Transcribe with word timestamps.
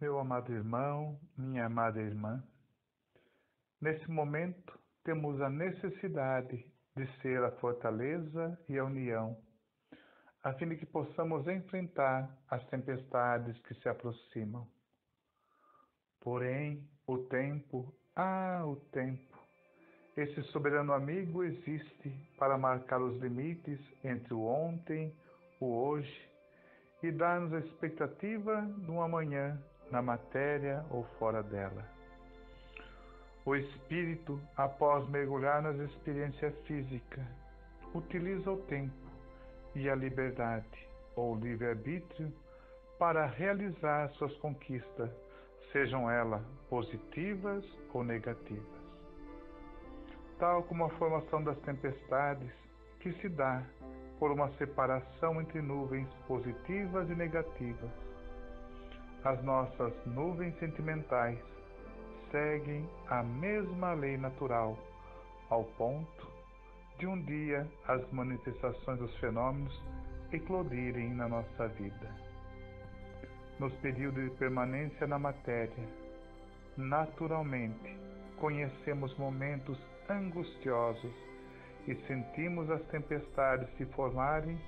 Meu 0.00 0.18
amado 0.18 0.50
irmão, 0.50 1.20
minha 1.36 1.66
amada 1.66 2.00
irmã, 2.00 2.42
nesse 3.78 4.10
momento 4.10 4.80
temos 5.04 5.38
a 5.42 5.50
necessidade 5.50 6.66
de 6.96 7.06
ser 7.20 7.44
a 7.44 7.50
fortaleza 7.58 8.58
e 8.66 8.78
a 8.78 8.84
união, 8.86 9.36
a 10.42 10.54
fim 10.54 10.70
de 10.70 10.76
que 10.78 10.86
possamos 10.86 11.46
enfrentar 11.46 12.34
as 12.48 12.66
tempestades 12.68 13.60
que 13.60 13.74
se 13.74 13.90
aproximam. 13.90 14.66
Porém, 16.18 16.88
o 17.06 17.18
tempo, 17.18 17.94
ah, 18.16 18.62
o 18.64 18.76
tempo, 18.92 19.38
esse 20.16 20.42
soberano 20.44 20.94
amigo 20.94 21.44
existe 21.44 22.08
para 22.38 22.56
marcar 22.56 23.02
os 23.02 23.20
limites 23.20 23.78
entre 24.02 24.32
o 24.32 24.46
ontem, 24.46 25.14
o 25.60 25.66
hoje 25.66 26.30
e 27.02 27.12
dar-nos 27.12 27.52
a 27.52 27.58
expectativa 27.58 28.62
de 28.62 28.90
um 28.90 29.02
amanhã 29.02 29.62
na 29.90 30.00
matéria 30.00 30.84
ou 30.90 31.04
fora 31.18 31.42
dela. 31.42 31.84
O 33.44 33.56
espírito, 33.56 34.40
após 34.56 35.08
mergulhar 35.08 35.62
nas 35.62 35.76
experiências 35.76 36.54
físicas, 36.66 37.24
utiliza 37.94 38.50
o 38.50 38.58
tempo 38.62 38.94
e 39.74 39.88
a 39.88 39.94
liberdade 39.94 40.88
ou 41.16 41.34
livre-arbítrio 41.34 42.32
para 42.98 43.26
realizar 43.26 44.10
suas 44.10 44.36
conquistas, 44.36 45.10
sejam 45.72 46.10
elas 46.10 46.42
positivas 46.68 47.64
ou 47.92 48.04
negativas. 48.04 48.80
Tal 50.38 50.62
como 50.64 50.84
a 50.84 50.90
formação 50.90 51.42
das 51.42 51.58
tempestades, 51.60 52.52
que 53.00 53.12
se 53.14 53.28
dá 53.28 53.62
por 54.18 54.30
uma 54.30 54.50
separação 54.58 55.40
entre 55.40 55.62
nuvens 55.62 56.08
positivas 56.26 57.08
e 57.08 57.14
negativas 57.14 58.09
as 59.24 59.42
nossas 59.42 59.92
nuvens 60.06 60.58
sentimentais 60.58 61.38
seguem 62.30 62.88
a 63.08 63.22
mesma 63.22 63.92
lei 63.92 64.16
natural, 64.16 64.78
ao 65.50 65.64
ponto 65.64 66.26
de 66.98 67.06
um 67.06 67.20
dia 67.22 67.66
as 67.86 68.10
manifestações 68.12 68.98
dos 68.98 69.14
fenômenos 69.18 69.82
eclodirem 70.32 71.12
na 71.14 71.28
nossa 71.28 71.68
vida. 71.68 72.14
Nos 73.58 73.74
períodos 73.74 74.24
de 74.24 74.30
permanência 74.36 75.06
na 75.06 75.18
matéria, 75.18 75.88
naturalmente 76.76 77.98
conhecemos 78.38 79.14
momentos 79.18 79.78
angustiosos 80.08 81.12
e 81.86 81.94
sentimos 82.06 82.70
as 82.70 82.82
tempestades 82.86 83.68
se 83.76 83.84
formarem 83.86 84.58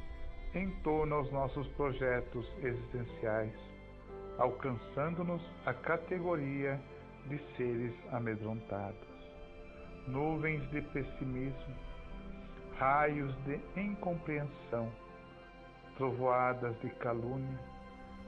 em 0.54 0.70
torno 0.82 1.14
aos 1.14 1.32
nossos 1.32 1.66
projetos 1.68 2.46
existenciais 2.62 3.71
alcançando-nos 4.38 5.42
a 5.66 5.74
categoria 5.74 6.80
de 7.26 7.38
seres 7.56 7.94
amedrontados. 8.12 9.08
Nuvens 10.08 10.68
de 10.70 10.80
pessimismo, 10.80 11.74
raios 12.76 13.34
de 13.44 13.60
incompreensão, 13.76 14.90
trovoadas 15.96 16.78
de 16.80 16.90
calúnia, 16.96 17.58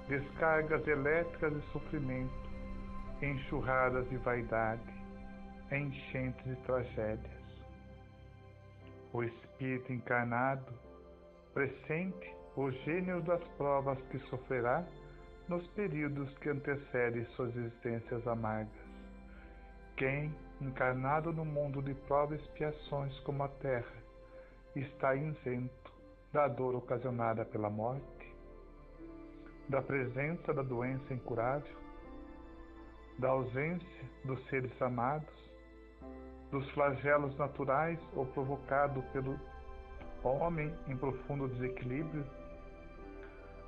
descargas 0.09 0.87
elétricas 0.87 1.53
de 1.53 1.73
sofrimento, 1.73 2.33
enxurradas 3.23 4.09
de 4.11 4.17
vaidade, 4.19 4.95
enchentes 5.73 6.45
de 6.45 6.57
tragédias. 6.63 7.45
O 9.13 9.23
Espírito 9.23 9.93
encarnado 9.93 10.73
pressente 11.53 12.35
os 12.57 12.75
gênios 12.85 13.25
das 13.25 13.43
provas 13.57 13.99
que 14.11 14.19
sofrerá 14.29 14.85
nos 15.49 15.67
períodos 15.69 16.33
que 16.39 16.49
antecedem 16.49 17.25
suas 17.37 17.55
existências 17.57 18.27
amargas. 18.27 18.73
Quem, 19.97 20.35
encarnado 20.61 21.33
no 21.33 21.45
mundo 21.45 21.83
de 21.83 21.95
provas 21.95 22.41
e 22.41 22.43
expiações 22.43 23.19
como 23.21 23.43
a 23.43 23.49
terra, 23.49 24.05
está 24.75 25.15
isento 25.15 25.93
da 26.33 26.49
dor 26.49 26.75
ocasionada 26.75 27.45
pela 27.45 27.71
morte, 27.71 28.35
da 29.69 29.81
presença 29.81 30.53
da 30.53 30.63
doença 30.63 31.15
incurável, 31.15 31.77
da 33.19 33.29
ausência 33.29 34.05
dos 34.25 34.45
seres 34.49 34.83
amados, 34.83 35.29
dos 36.51 36.69
flagelos 36.71 37.37
naturais 37.37 37.99
ou 38.15 38.27
provocados 38.27 39.05
pelo 39.07 39.39
homem 40.25 40.75
em 40.89 40.97
profundo 40.97 41.49
desequilíbrio 41.49 42.25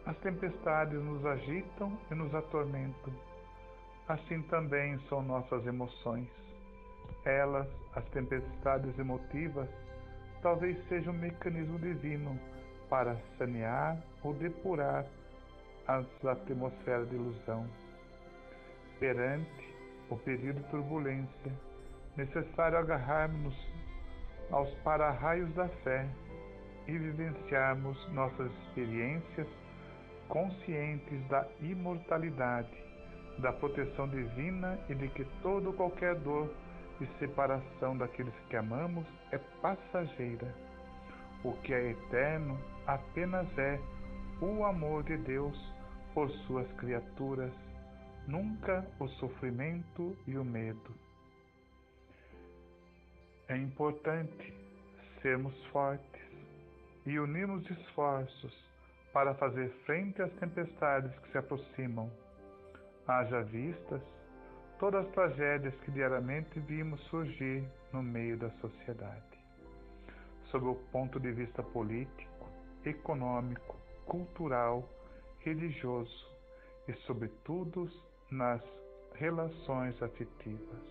as 0.07 0.17
tempestades 0.19 1.03
nos 1.03 1.25
agitam 1.27 1.99
e 2.11 2.15
nos 2.15 2.33
atormentam. 2.33 3.13
Assim 4.09 4.41
também 4.43 4.99
são 5.09 5.21
nossas 5.21 5.67
emoções. 5.67 6.29
Elas, 7.25 7.67
as 7.95 8.05
tempestades 8.11 8.97
emotivas, 9.01 9.69
talvez 10.43 10.79
sejam 10.89 11.13
um 11.13 11.19
mecanismo 11.19 11.77
divino 11.81 12.39
para 12.89 13.17
sanear 13.37 14.01
ou 14.23 14.33
depurar 14.35 15.05
as 15.89 16.07
atmosferas 16.25 17.09
de 17.11 17.17
ilusão. 17.17 17.67
Perante 19.01 19.75
o 20.09 20.17
período 20.17 20.63
de 20.63 20.71
turbulência, 20.71 21.53
necessário 22.17 22.79
agarrarmos 22.79 23.55
aos 24.53 24.73
para-raios 24.85 25.53
da 25.55 25.69
fé 25.69 26.09
e 26.87 26.97
vivenciarmos 26.97 28.09
nossas 28.13 28.53
experiências 28.53 29.66
conscientes 30.29 31.27
da 31.29 31.47
imortalidade, 31.61 32.71
da 33.39 33.53
proteção 33.53 34.09
divina 34.09 34.79
e 34.89 34.95
de 34.95 35.09
que 35.09 35.25
toda 35.43 35.73
qualquer 35.73 36.15
dor 36.17 36.51
de 36.99 37.07
separação 37.19 37.97
daqueles 37.97 38.35
que 38.49 38.57
amamos 38.57 39.07
é 39.31 39.39
passageira. 39.61 40.55
O 41.45 41.53
que 41.63 41.73
é 41.73 41.91
eterno 41.91 42.59
apenas 42.87 43.47
é 43.59 43.79
o 44.41 44.65
amor 44.65 45.03
de 45.05 45.17
Deus 45.19 45.57
por 46.15 46.31
suas 46.47 46.71
criaturas, 46.73 47.53
nunca 48.27 48.87
o 48.99 49.09
sofrimento 49.09 50.17
e 50.27 50.37
o 50.37 50.45
medo. 50.45 50.95
É 53.49 53.57
importante 53.57 54.55
sermos 55.23 55.55
fortes 55.67 56.23
e 57.05 57.19
unirmos 57.19 57.69
esforços 57.71 58.67
para 59.17 59.33
fazer 59.37 59.71
frente 59.87 60.21
às 60.21 60.31
tempestades 60.35 61.11
que 61.21 61.33
se 61.33 61.39
aproximam. 61.39 62.13
Haja 63.09 63.41
vistas 63.45 64.03
todas 64.79 65.07
as 65.07 65.13
tragédias 65.13 65.75
que 65.77 65.91
diariamente 65.91 66.61
vimos 66.61 67.01
surgir 67.05 67.67
no 67.95 68.03
meio 68.03 68.37
da 68.37 68.51
sociedade. 68.61 69.39
Sob 70.51 70.67
o 70.67 70.75
ponto 70.93 71.19
de 71.19 71.33
vista 71.33 71.63
político, 71.63 72.47
econômico, 72.85 73.79
cultural, 74.05 74.87
religioso 75.39 76.31
e, 76.87 76.93
sobretudo, 77.07 77.89
nas 78.31 78.63
relações 79.15 79.95
afetivas. 80.03 80.85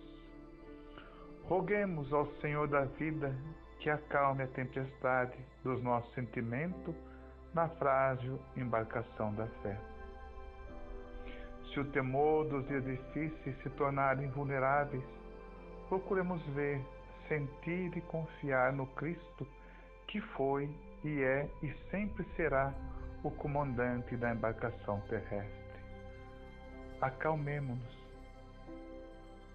Roguemos 1.44 2.12
ao 2.12 2.26
Senhor 2.40 2.66
da 2.66 2.86
vida 2.86 3.32
que 3.78 3.88
acalme 3.88 4.42
a 4.42 4.48
tempestade 4.48 5.38
dos 5.62 5.80
nossos 5.80 6.12
sentimentos 6.12 6.96
na 7.56 7.70
frágil 7.70 8.38
embarcação 8.54 9.32
da 9.34 9.46
fé. 9.62 9.78
Se 11.72 11.80
o 11.80 11.86
temor 11.86 12.46
dos 12.48 12.68
dias 12.68 12.84
difíceis 12.84 13.56
se 13.62 13.70
tornarem 13.70 14.28
vulneráveis, 14.28 15.02
procuremos 15.88 16.42
ver, 16.48 16.84
sentir 17.26 17.96
e 17.96 18.00
confiar 18.02 18.74
no 18.74 18.86
Cristo 18.88 19.48
que 20.06 20.20
foi 20.20 20.68
e 21.02 21.22
é 21.22 21.48
e 21.62 21.72
sempre 21.90 22.26
será 22.36 22.74
o 23.24 23.30
comandante 23.30 24.14
da 24.18 24.34
embarcação 24.34 25.00
terrestre. 25.08 25.80
Acalmemo-nos, 27.00 27.98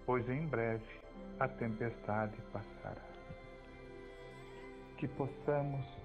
pois 0.04 0.28
em 0.28 0.44
breve 0.48 1.00
a 1.38 1.46
tempestade 1.46 2.36
passará. 2.52 3.00
Que 4.98 5.06
possamos 5.06 6.01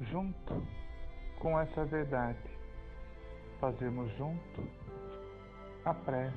junto 0.00 0.62
com 1.40 1.58
essa 1.58 1.84
verdade, 1.84 2.38
fazemos 3.60 4.10
junto 4.16 4.68
a 5.84 5.92
prece 5.92 6.36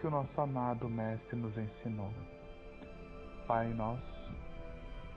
que 0.00 0.06
o 0.06 0.10
nosso 0.10 0.40
amado 0.40 0.88
Mestre 0.88 1.36
nos 1.36 1.56
ensinou. 1.56 2.12
Pai 3.46 3.68
nosso, 3.74 4.02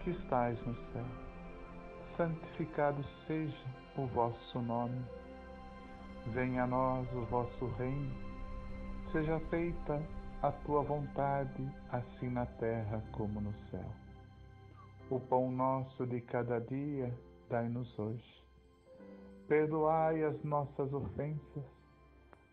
que 0.03 0.11
estais 0.11 0.59
no 0.65 0.75
céu, 0.91 1.05
santificado 2.15 3.03
seja 3.25 3.65
o 3.97 4.05
vosso 4.07 4.59
nome. 4.59 5.03
Venha 6.27 6.63
a 6.63 6.67
nós 6.67 7.07
o 7.13 7.25
vosso 7.25 7.65
reino, 7.77 8.15
seja 9.11 9.39
feita 9.49 10.01
a 10.43 10.51
tua 10.51 10.83
vontade, 10.83 11.67
assim 11.91 12.29
na 12.29 12.45
terra 12.45 13.03
como 13.11 13.41
no 13.41 13.53
céu. 13.69 14.08
O 15.09 15.19
pão 15.19 15.51
nosso 15.51 16.05
de 16.05 16.21
cada 16.21 16.59
dia 16.59 17.11
dai-nos 17.49 17.97
hoje. 17.97 18.45
Perdoai 19.47 20.23
as 20.23 20.43
nossas 20.43 20.93
ofensas, 20.93 21.65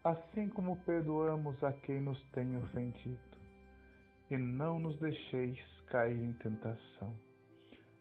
assim 0.03 0.49
como 0.49 0.77
perdoamos 0.77 1.63
a 1.63 1.71
quem 1.75 2.01
nos 2.01 2.19
tem 2.31 2.57
ofendido. 2.57 3.21
E 4.31 4.39
não 4.39 4.79
nos 4.79 4.99
deixeis 4.99 5.59
cair 5.89 6.19
em 6.19 6.33
tentação, 6.33 7.15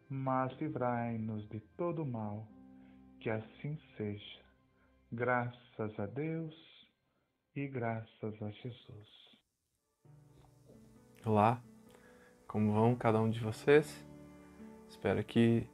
mas 0.10 0.54
livrai-nos 0.54 1.46
de 1.50 1.60
todo 1.75 2.06
mal, 2.06 2.48
que 3.19 3.30
assim 3.30 3.78
seja. 3.98 4.42
Graças 5.12 6.00
a 6.00 6.06
Deus 6.06 6.56
e 7.54 7.68
graças 7.68 8.42
a 8.42 8.50
Jesus. 8.51 9.38
Olá, 11.25 11.62
como 12.48 12.72
vão 12.72 12.96
cada 12.96 13.19
um 13.19 13.30
de 13.30 13.42
vocês? 13.42 14.05
Espero 15.06 15.24
que 15.24 15.69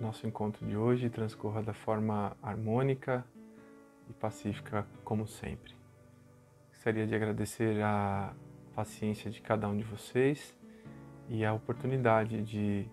nosso 0.00 0.26
encontro 0.26 0.66
de 0.66 0.76
hoje 0.76 1.08
transcorra 1.08 1.62
da 1.62 1.72
forma 1.72 2.36
harmônica 2.42 3.24
e 4.10 4.12
pacífica, 4.12 4.84
como 5.04 5.28
sempre. 5.28 5.76
Gostaria 6.70 7.06
de 7.06 7.14
agradecer 7.14 7.80
a 7.80 8.34
paciência 8.74 9.30
de 9.30 9.40
cada 9.40 9.68
um 9.68 9.76
de 9.76 9.84
vocês 9.84 10.56
e 11.28 11.44
a 11.44 11.54
oportunidade 11.54 12.42
de 12.42 12.84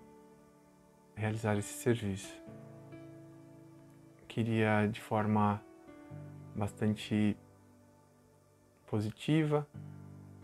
realizar 1.16 1.58
esse 1.58 1.74
serviço. 1.74 2.40
Queria, 4.28 4.86
de 4.86 5.02
forma 5.02 5.60
bastante 6.56 7.36
positiva, 8.86 9.68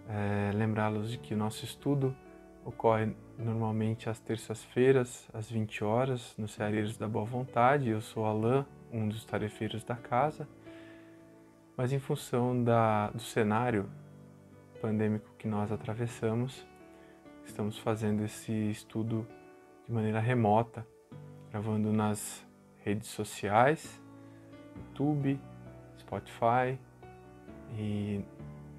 é, 0.10 0.52
lembrá-los 0.52 1.12
de 1.12 1.20
que 1.20 1.36
o 1.36 1.38
nosso 1.38 1.64
estudo 1.64 2.18
ocorre 2.66 3.16
normalmente 3.42 4.10
às 4.10 4.20
terças-feiras, 4.20 5.28
às 5.34 5.50
20 5.50 5.84
horas, 5.84 6.34
no 6.38 6.48
Ceareiros 6.48 6.98
da 6.98 7.08
Boa 7.08 7.26
Vontade. 7.26 7.90
Eu 7.90 8.02
sou 8.02 8.26
Alain, 8.26 8.66
um 8.92 9.08
dos 9.08 9.26
tarefeiros 9.26 9.84
da 9.84 9.96
casa, 9.96 10.48
mas 11.76 11.92
em 11.92 12.00
função 12.00 12.64
da, 12.64 13.10
do 13.10 13.22
cenário 13.22 13.90
pandêmico 14.82 15.30
que 15.38 15.48
nós 15.48 15.72
atravessamos, 15.72 16.66
estamos 17.46 17.78
fazendo 17.78 18.24
esse 18.24 18.52
estudo 18.70 19.28
de 19.88 19.94
maneira 19.94 20.20
remota, 20.20 20.86
gravando 21.50 21.92
nas 21.92 22.46
redes 22.84 23.10
sociais, 23.10 24.02
YouTube, 24.76 25.40
Spotify 26.00 26.80
e 27.78 28.24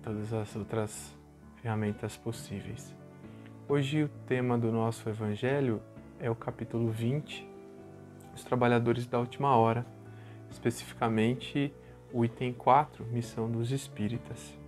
todas 0.02 0.32
as 0.32 0.56
outras 0.56 1.16
ferramentas 1.60 2.16
possíveis. 2.16 3.01
Hoje 3.68 4.02
o 4.02 4.08
tema 4.26 4.58
do 4.58 4.72
nosso 4.72 5.08
evangelho 5.08 5.80
é 6.18 6.28
o 6.28 6.34
capítulo 6.34 6.90
20, 6.90 7.48
os 8.34 8.42
trabalhadores 8.42 9.06
da 9.06 9.20
última 9.20 9.56
hora, 9.56 9.86
especificamente 10.50 11.72
o 12.12 12.24
item 12.24 12.52
4, 12.52 13.06
missão 13.06 13.48
dos 13.48 13.70
espíritas. 13.70 14.58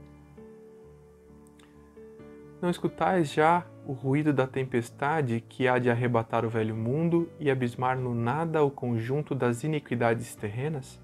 Não 2.62 2.70
escutais 2.70 3.32
já 3.32 3.67
o 3.85 3.93
ruído 3.93 4.32
da 4.32 4.46
tempestade 4.46 5.44
que 5.49 5.67
há 5.67 5.79
de 5.79 5.91
arrebatar 5.91 6.44
o 6.44 6.49
velho 6.49 6.75
mundo 6.75 7.29
e 7.41 7.50
abismar 7.50 7.99
no 7.99 8.14
nada 8.14 8.62
o 8.62 8.70
conjunto 8.70 9.35
das 9.35 9.64
iniquidades 9.64 10.37
terrenas? 10.37 11.00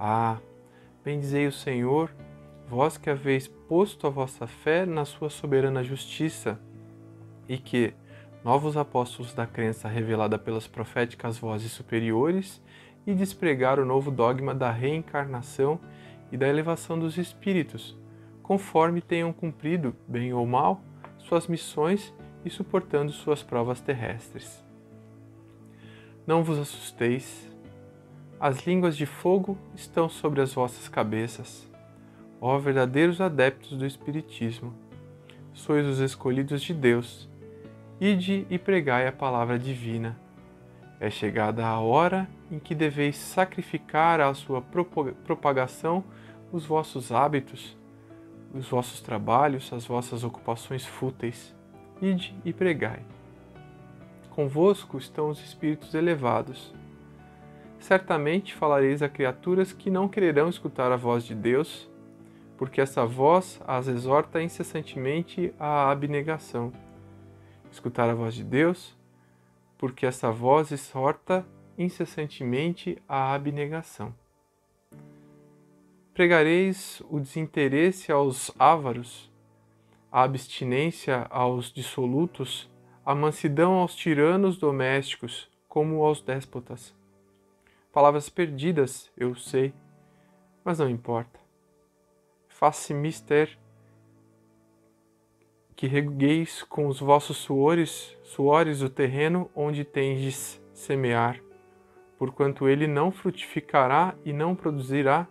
Ah, 0.00 0.38
bendizei 1.04 1.46
o 1.46 1.52
Senhor, 1.52 2.10
vós 2.66 2.96
que 2.96 3.10
haveis 3.10 3.46
posto 3.46 4.06
a 4.06 4.10
vossa 4.10 4.46
fé 4.46 4.86
na 4.86 5.04
sua 5.04 5.28
soberana 5.28 5.84
justiça, 5.84 6.58
e 7.52 7.58
que, 7.58 7.92
novos 8.42 8.78
apóstolos 8.78 9.34
da 9.34 9.46
crença 9.46 9.86
revelada 9.86 10.38
pelas 10.38 10.66
proféticas 10.66 11.36
vozes 11.36 11.70
superiores, 11.70 12.62
e 13.06 13.14
despregar 13.14 13.78
o 13.78 13.84
novo 13.84 14.10
dogma 14.10 14.54
da 14.54 14.70
reencarnação 14.70 15.78
e 16.30 16.36
da 16.36 16.48
elevação 16.48 16.98
dos 16.98 17.18
espíritos, 17.18 17.98
conforme 18.42 19.02
tenham 19.02 19.32
cumprido, 19.34 19.94
bem 20.08 20.32
ou 20.32 20.46
mal, 20.46 20.80
suas 21.18 21.46
missões 21.46 22.14
e 22.42 22.48
suportando 22.48 23.12
suas 23.12 23.42
provas 23.42 23.80
terrestres. 23.82 24.64
Não 26.26 26.42
vos 26.42 26.58
assusteis, 26.58 27.50
as 28.40 28.66
línguas 28.66 28.96
de 28.96 29.04
fogo 29.04 29.58
estão 29.74 30.08
sobre 30.08 30.40
as 30.40 30.54
vossas 30.54 30.88
cabeças, 30.88 31.68
ó 32.40 32.58
verdadeiros 32.58 33.20
adeptos 33.20 33.76
do 33.76 33.84
Espiritismo. 33.84 34.72
Sois 35.52 35.86
os 35.86 35.98
escolhidos 35.98 36.62
de 36.62 36.72
Deus. 36.72 37.31
Ide 38.00 38.46
e 38.50 38.58
pregai 38.58 39.06
a 39.06 39.12
palavra 39.12 39.58
divina. 39.58 40.18
É 40.98 41.10
chegada 41.10 41.66
a 41.66 41.78
hora 41.80 42.28
em 42.50 42.58
que 42.58 42.74
deveis 42.74 43.16
sacrificar 43.16 44.20
à 44.20 44.32
sua 44.34 44.62
propagação 44.62 46.04
os 46.52 46.64
vossos 46.64 47.10
hábitos, 47.10 47.76
os 48.52 48.68
vossos 48.68 49.00
trabalhos, 49.00 49.72
as 49.72 49.86
vossas 49.86 50.22
ocupações 50.24 50.84
fúteis. 50.84 51.54
Ide 52.00 52.34
e 52.44 52.52
pregai. 52.52 53.00
Convosco 54.30 54.98
estão 54.98 55.28
os 55.28 55.42
espíritos 55.42 55.94
elevados. 55.94 56.74
Certamente 57.78 58.54
falareis 58.54 59.02
a 59.02 59.08
criaturas 59.08 59.72
que 59.72 59.90
não 59.90 60.08
quererão 60.08 60.48
escutar 60.48 60.90
a 60.92 60.96
voz 60.96 61.24
de 61.24 61.34
Deus, 61.34 61.90
porque 62.56 62.80
essa 62.80 63.04
voz 63.04 63.60
as 63.66 63.88
exorta 63.88 64.42
incessantemente 64.42 65.52
à 65.58 65.90
abnegação. 65.90 66.72
Escutar 67.72 68.10
a 68.10 68.14
voz 68.14 68.34
de 68.34 68.44
Deus, 68.44 68.94
porque 69.78 70.04
essa 70.04 70.30
voz 70.30 70.70
exorta 70.70 71.44
incessantemente 71.78 73.02
à 73.08 73.32
abnegação. 73.32 74.14
Pregareis 76.12 77.02
o 77.08 77.18
desinteresse 77.18 78.12
aos 78.12 78.52
ávaros, 78.58 79.32
a 80.12 80.22
abstinência 80.22 81.26
aos 81.30 81.72
dissolutos, 81.72 82.70
a 83.06 83.14
mansidão 83.14 83.78
aos 83.78 83.96
tiranos 83.96 84.58
domésticos, 84.58 85.50
como 85.66 86.04
aos 86.04 86.20
déspotas. 86.20 86.94
Palavras 87.90 88.28
perdidas, 88.28 89.10
eu 89.16 89.34
sei, 89.34 89.72
mas 90.62 90.78
não 90.78 90.90
importa. 90.90 91.40
Faça 92.48 92.92
mister 92.92 93.58
que 95.82 95.88
regueis 95.88 96.62
com 96.62 96.86
os 96.86 97.00
vossos 97.00 97.38
suores, 97.38 98.16
suores 98.22 98.82
o 98.82 98.88
terreno 98.88 99.50
onde 99.52 99.84
tendes 99.84 100.62
semear, 100.72 101.42
porquanto 102.16 102.68
ele 102.68 102.86
não 102.86 103.10
frutificará 103.10 104.14
e 104.24 104.32
não 104.32 104.54
produzirá 104.54 105.26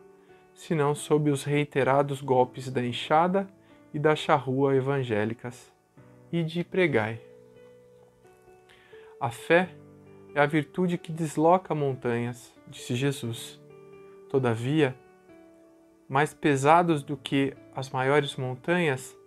senão 0.54 0.94
sob 0.94 1.32
os 1.32 1.46
reiterados 1.46 2.22
golpes 2.22 2.70
da 2.70 2.86
enxada 2.86 3.48
e 3.94 3.98
da 3.98 4.14
charrua 4.14 4.76
evangélicas, 4.76 5.72
e 6.34 6.44
de 6.44 6.66
pregai. 6.66 7.22
A 9.22 9.30
fé 9.30 9.70
é 10.36 10.42
a 10.42 10.46
virtude 10.46 10.98
que 10.98 11.14
desloca 11.14 11.74
montanhas, 11.74 12.54
disse 12.68 12.94
Jesus. 12.94 13.58
Todavia, 14.30 14.98
mais 16.10 16.34
pesados 16.34 17.04
do 17.04 17.16
que 17.16 17.56
as 17.74 17.90
maiores 17.90 18.36
montanhas, 18.36 19.18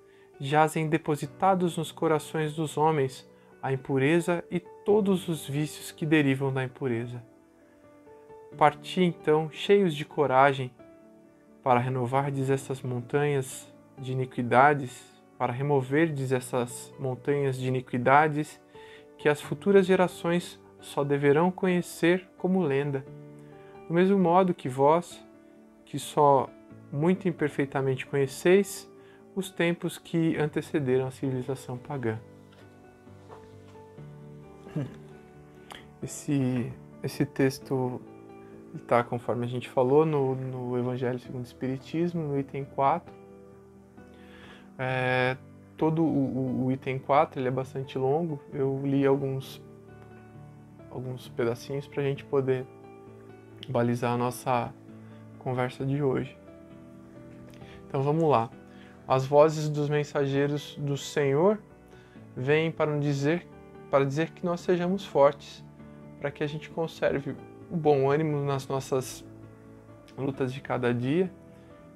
jazem 0.44 0.88
depositados 0.88 1.78
nos 1.78 1.90
corações 1.90 2.54
dos 2.54 2.76
homens 2.76 3.26
a 3.62 3.72
impureza 3.72 4.44
e 4.50 4.60
todos 4.60 5.26
os 5.26 5.48
vícios 5.48 5.90
que 5.90 6.04
derivam 6.04 6.52
da 6.52 6.62
impureza. 6.62 7.22
Parti 8.58 9.02
então, 9.02 9.50
cheios 9.50 9.94
de 9.94 10.04
coragem, 10.04 10.70
para 11.62 11.80
renovardes 11.80 12.50
essas 12.50 12.82
montanhas 12.82 13.72
de 13.98 14.12
iniquidades, 14.12 15.02
para 15.38 15.50
removerdes 15.50 16.30
essas 16.30 16.92
montanhas 16.98 17.56
de 17.56 17.66
iniquidades 17.66 18.60
que 19.16 19.30
as 19.30 19.40
futuras 19.40 19.86
gerações 19.86 20.60
só 20.78 21.02
deverão 21.02 21.50
conhecer 21.50 22.28
como 22.36 22.62
lenda. 22.62 23.02
Do 23.88 23.94
mesmo 23.94 24.18
modo 24.18 24.52
que 24.52 24.68
vós, 24.68 25.26
que 25.86 25.98
só 25.98 26.50
muito 26.92 27.26
imperfeitamente 27.26 28.04
conheceis 28.04 28.92
os 29.35 29.50
tempos 29.50 29.99
que 29.99 30.37
antecederam 30.37 31.07
a 31.07 31.11
civilização 31.11 31.76
pagã. 31.76 32.19
Esse, 36.03 36.71
esse 37.03 37.25
texto 37.25 38.00
está, 38.75 39.03
conforme 39.03 39.47
a 39.47 39.49
gente 39.49 39.69
falou, 39.69 40.05
no, 40.05 40.35
no 40.35 40.79
Evangelho 40.79 41.19
segundo 41.19 41.43
o 41.43 41.47
Espiritismo, 41.47 42.23
no 42.23 42.38
item 42.38 42.64
4. 42.64 43.12
É, 44.79 45.37
todo 45.76 46.05
o, 46.05 46.67
o, 46.67 46.73
item 46.73 46.99
4 46.99 47.41
ele 47.41 47.49
é 47.49 47.50
bastante 47.50 47.97
longo, 47.97 48.41
eu 48.53 48.81
li 48.85 49.07
alguns, 49.07 49.62
alguns 50.91 51.29
pedacinhos 51.29 51.87
para 51.87 52.03
a 52.03 52.05
gente 52.05 52.25
poder 52.25 52.67
balizar 53.69 54.12
a 54.12 54.17
nossa 54.17 54.75
conversa 55.38 55.87
de 55.87 56.03
hoje. 56.03 56.37
Então 57.88 58.03
vamos 58.03 58.29
lá. 58.29 58.50
As 59.06 59.26
vozes 59.26 59.68
dos 59.68 59.88
mensageiros 59.88 60.76
do 60.78 60.96
Senhor 60.96 61.58
vêm 62.37 62.70
para 62.70 62.99
dizer, 62.99 63.46
para 63.90 64.04
dizer 64.04 64.30
que 64.30 64.44
nós 64.44 64.61
sejamos 64.61 65.04
fortes, 65.04 65.64
para 66.18 66.30
que 66.30 66.42
a 66.42 66.46
gente 66.46 66.70
conserve 66.70 67.37
o 67.70 67.76
bom 67.76 68.11
ânimo 68.11 68.44
nas 68.44 68.66
nossas 68.66 69.25
lutas 70.16 70.52
de 70.52 70.61
cada 70.61 70.92
dia 70.94 71.30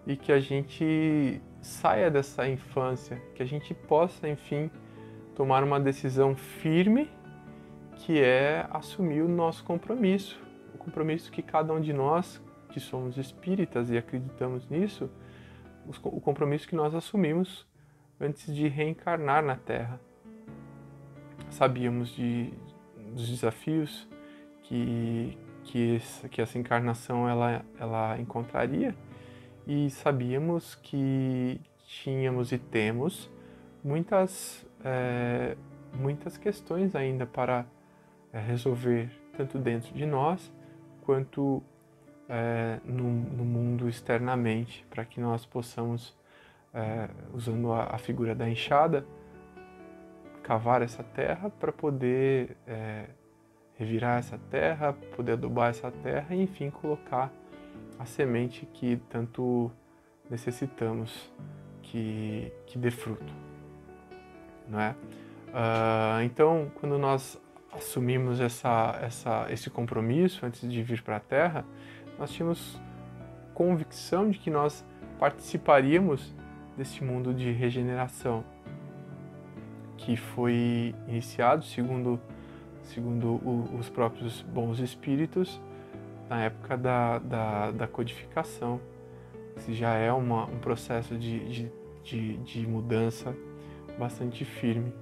e 0.06 0.16
que 0.16 0.32
a 0.32 0.40
gente 0.40 1.40
saia 1.60 2.10
dessa 2.10 2.48
infância, 2.48 3.20
que 3.34 3.42
a 3.42 3.46
gente 3.46 3.72
possa, 3.74 4.28
enfim, 4.28 4.70
tomar 5.34 5.62
uma 5.64 5.78
decisão 5.80 6.34
firme 6.34 7.10
que 7.98 8.20
é 8.20 8.66
assumir 8.70 9.22
o 9.22 9.28
nosso 9.28 9.64
compromisso, 9.64 10.40
o 10.74 10.78
compromisso 10.78 11.30
que 11.32 11.42
cada 11.42 11.72
um 11.72 11.80
de 11.80 11.92
nós, 11.92 12.40
que 12.70 12.78
somos 12.78 13.16
espíritas 13.16 13.90
e 13.90 13.98
acreditamos 13.98 14.68
nisso, 14.68 15.10
o 16.04 16.20
compromisso 16.20 16.68
que 16.68 16.74
nós 16.74 16.94
assumimos 16.94 17.66
antes 18.20 18.54
de 18.54 18.68
reencarnar 18.68 19.42
na 19.42 19.56
Terra. 19.56 20.00
Sabíamos 21.50 22.10
de, 22.10 22.52
dos 23.14 23.28
desafios 23.28 24.08
que, 24.64 25.38
que, 25.64 25.96
essa, 25.96 26.28
que 26.28 26.42
essa 26.42 26.58
encarnação 26.58 27.28
ela, 27.28 27.64
ela 27.78 28.18
encontraria 28.20 28.94
e 29.66 29.90
sabíamos 29.90 30.74
que 30.74 31.60
tínhamos 31.86 32.52
e 32.52 32.58
temos 32.58 33.30
muitas, 33.82 34.66
é, 34.84 35.56
muitas 35.94 36.36
questões 36.36 36.94
ainda 36.94 37.26
para 37.26 37.66
é, 38.32 38.40
resolver, 38.40 39.10
tanto 39.36 39.58
dentro 39.58 39.94
de 39.94 40.04
nós 40.04 40.52
quanto 41.02 41.62
é, 42.28 42.78
no, 42.84 43.04
no, 43.04 43.44
mundo 43.44 43.88
externamente, 43.88 44.84
para 44.90 45.04
que 45.04 45.20
nós 45.20 45.46
possamos, 45.46 46.16
é, 46.74 47.08
usando 47.32 47.72
a, 47.72 47.94
a, 47.94 47.98
figura 47.98 48.34
da 48.34 48.48
enxada, 48.48 49.06
cavar 50.42 50.82
essa 50.82 51.02
terra 51.02 51.50
para 51.50 51.72
poder 51.72 52.56
é, 52.66 53.06
revirar 53.78 54.18
essa 54.18 54.38
terra, 54.50 54.92
poder 55.14 55.32
adubar 55.32 55.70
essa 55.70 55.90
terra 55.90 56.34
e, 56.34 56.42
enfim, 56.42 56.70
colocar 56.70 57.32
a 57.98 58.04
semente 58.04 58.66
que 58.66 58.96
tanto 59.08 59.70
necessitamos 60.30 61.32
que, 61.82 62.52
que 62.66 62.78
dê 62.78 62.90
fruto. 62.90 63.32
Não 64.68 64.80
é? 64.80 64.94
Uh, 65.48 66.22
então, 66.24 66.70
quando 66.74 66.98
nós 66.98 67.40
assumimos 67.72 68.40
essa, 68.40 68.98
essa, 69.02 69.46
esse 69.50 69.70
compromisso 69.70 70.44
antes 70.44 70.68
de 70.68 70.82
vir 70.82 71.02
para 71.02 71.16
a 71.16 71.20
Terra, 71.20 71.64
nós 72.18 72.30
tínhamos 72.32 72.80
convicção 73.54 74.30
de 74.30 74.38
que 74.38 74.50
nós 74.50 74.84
participaríamos 75.18 76.34
desse 76.76 77.02
mundo 77.02 77.34
de 77.34 77.50
regeneração 77.52 78.44
que 79.96 80.16
foi 80.16 80.94
iniciado 81.08 81.64
segundo 81.64 82.20
segundo 82.82 83.34
o, 83.44 83.76
os 83.78 83.88
próprios 83.90 84.40
bons 84.42 84.78
espíritos 84.78 85.60
na 86.28 86.44
época 86.44 86.76
da, 86.76 87.18
da, 87.18 87.70
da 87.70 87.86
codificação. 87.86 88.80
Se 89.56 89.74
já 89.74 89.94
é 89.94 90.12
uma, 90.12 90.46
um 90.46 90.58
processo 90.58 91.16
de, 91.16 91.48
de, 91.48 91.72
de, 92.02 92.36
de 92.38 92.66
mudança 92.66 93.34
bastante 93.98 94.44
firme, 94.44 94.92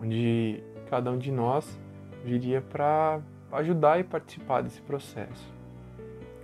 onde 0.00 0.62
cada 0.88 1.10
um 1.10 1.18
de 1.18 1.30
nós 1.32 1.78
viria 2.24 2.60
para 2.60 3.20
ajudar 3.52 3.98
e 3.98 4.04
participar 4.04 4.62
desse 4.62 4.80
processo. 4.80 5.59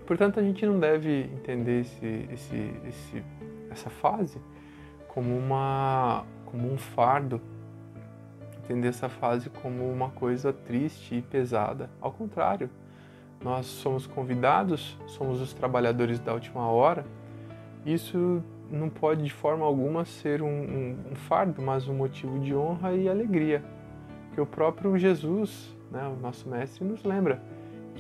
Portanto, 0.06 0.38
a 0.38 0.42
gente 0.42 0.64
não 0.64 0.78
deve 0.78 1.22
entender 1.25 1.80
esse, 1.80 2.28
esse, 2.32 2.72
esse, 2.88 3.25
essa 3.70 3.90
fase 3.90 4.40
como, 5.08 5.36
uma, 5.36 6.25
como 6.44 6.72
um 6.72 6.78
fardo, 6.78 7.40
entender 8.62 8.88
essa 8.88 9.08
fase 9.08 9.50
como 9.50 9.90
uma 9.90 10.10
coisa 10.10 10.52
triste 10.52 11.16
e 11.16 11.22
pesada. 11.22 11.90
Ao 12.00 12.12
contrário, 12.12 12.70
nós 13.42 13.66
somos 13.66 14.06
convidados, 14.06 14.96
somos 15.06 15.40
os 15.40 15.52
trabalhadores 15.52 16.20
da 16.20 16.32
última 16.32 16.68
hora. 16.68 17.04
Isso 17.84 18.42
não 18.70 18.88
pode 18.88 19.25
de 19.25 19.32
forma 19.32 19.64
alguma 19.64 20.04
ser 20.04 20.40
um, 20.40 20.46
um, 20.46 20.98
um 21.12 21.14
fardo, 21.14 21.60
mas 21.62 21.88
um 21.88 21.94
motivo 21.94 22.38
de 22.38 22.54
honra 22.54 22.92
e 22.92 23.08
alegria. 23.08 23.62
Que 24.34 24.40
o 24.40 24.46
próprio 24.46 24.96
Jesus, 24.96 25.75
né, 25.90 26.06
o 26.06 26.20
nosso 26.20 26.48
mestre, 26.48 26.84
nos 26.84 27.02
lembra 27.02 27.42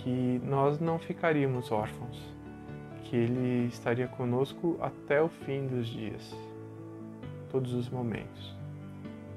que 0.06 0.40
nós 0.44 0.78
não 0.78 1.00
ficaríamos 1.00 1.72
órfãos, 1.72 2.16
que 3.02 3.16
Ele 3.16 3.66
estaria 3.66 4.06
conosco 4.06 4.78
até 4.80 5.20
o 5.20 5.28
fim 5.28 5.66
dos 5.66 5.88
dias, 5.88 6.32
todos 7.50 7.72
os 7.74 7.90
momentos. 7.90 8.54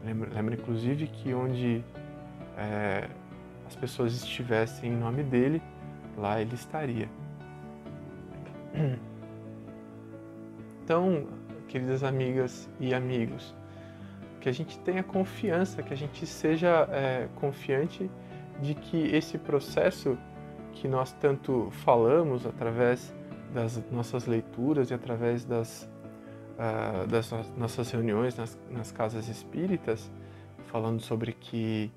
Lembra, 0.05 0.29
lembra 0.31 0.53
inclusive 0.53 1.07
que 1.07 1.33
onde 1.33 1.83
é, 2.55 3.09
as 3.65 3.75
pessoas 3.75 4.13
estivessem 4.13 4.91
em 4.91 4.95
nome 4.95 5.23
dele, 5.23 5.59
lá 6.15 6.39
ele 6.39 6.53
estaria. 6.53 7.09
Então, 10.83 11.27
queridas 11.67 12.03
amigas 12.03 12.67
e 12.79 12.95
amigos, 12.95 13.55
que 14.41 14.49
a 14.49 14.51
gente 14.51 14.77
tenha 14.79 15.03
confiança, 15.03 15.83
que 15.83 15.93
a 15.93 15.97
gente 15.97 16.25
seja 16.25 16.87
é, 16.91 17.27
confiante 17.35 18.09
de 18.59 18.73
que 18.73 18.97
esse 19.15 19.37
processo 19.37 20.17
que 20.79 20.87
nós 20.87 21.11
tanto 21.11 21.69
falamos 21.71 22.45
através 22.45 23.13
das 23.53 23.83
nossas 23.91 24.25
leituras 24.25 24.89
e 24.89 24.93
através 24.93 25.43
das, 25.43 25.89
uh, 26.55 27.05
das 27.07 27.29
nossas 27.57 27.91
reuniões 27.91 28.37
nas, 28.37 28.57
nas, 28.69 28.89
casas 28.89 29.27
espíritas, 29.27 30.09
falando 30.67 31.01
sobre 31.01 31.33
que 31.33 31.91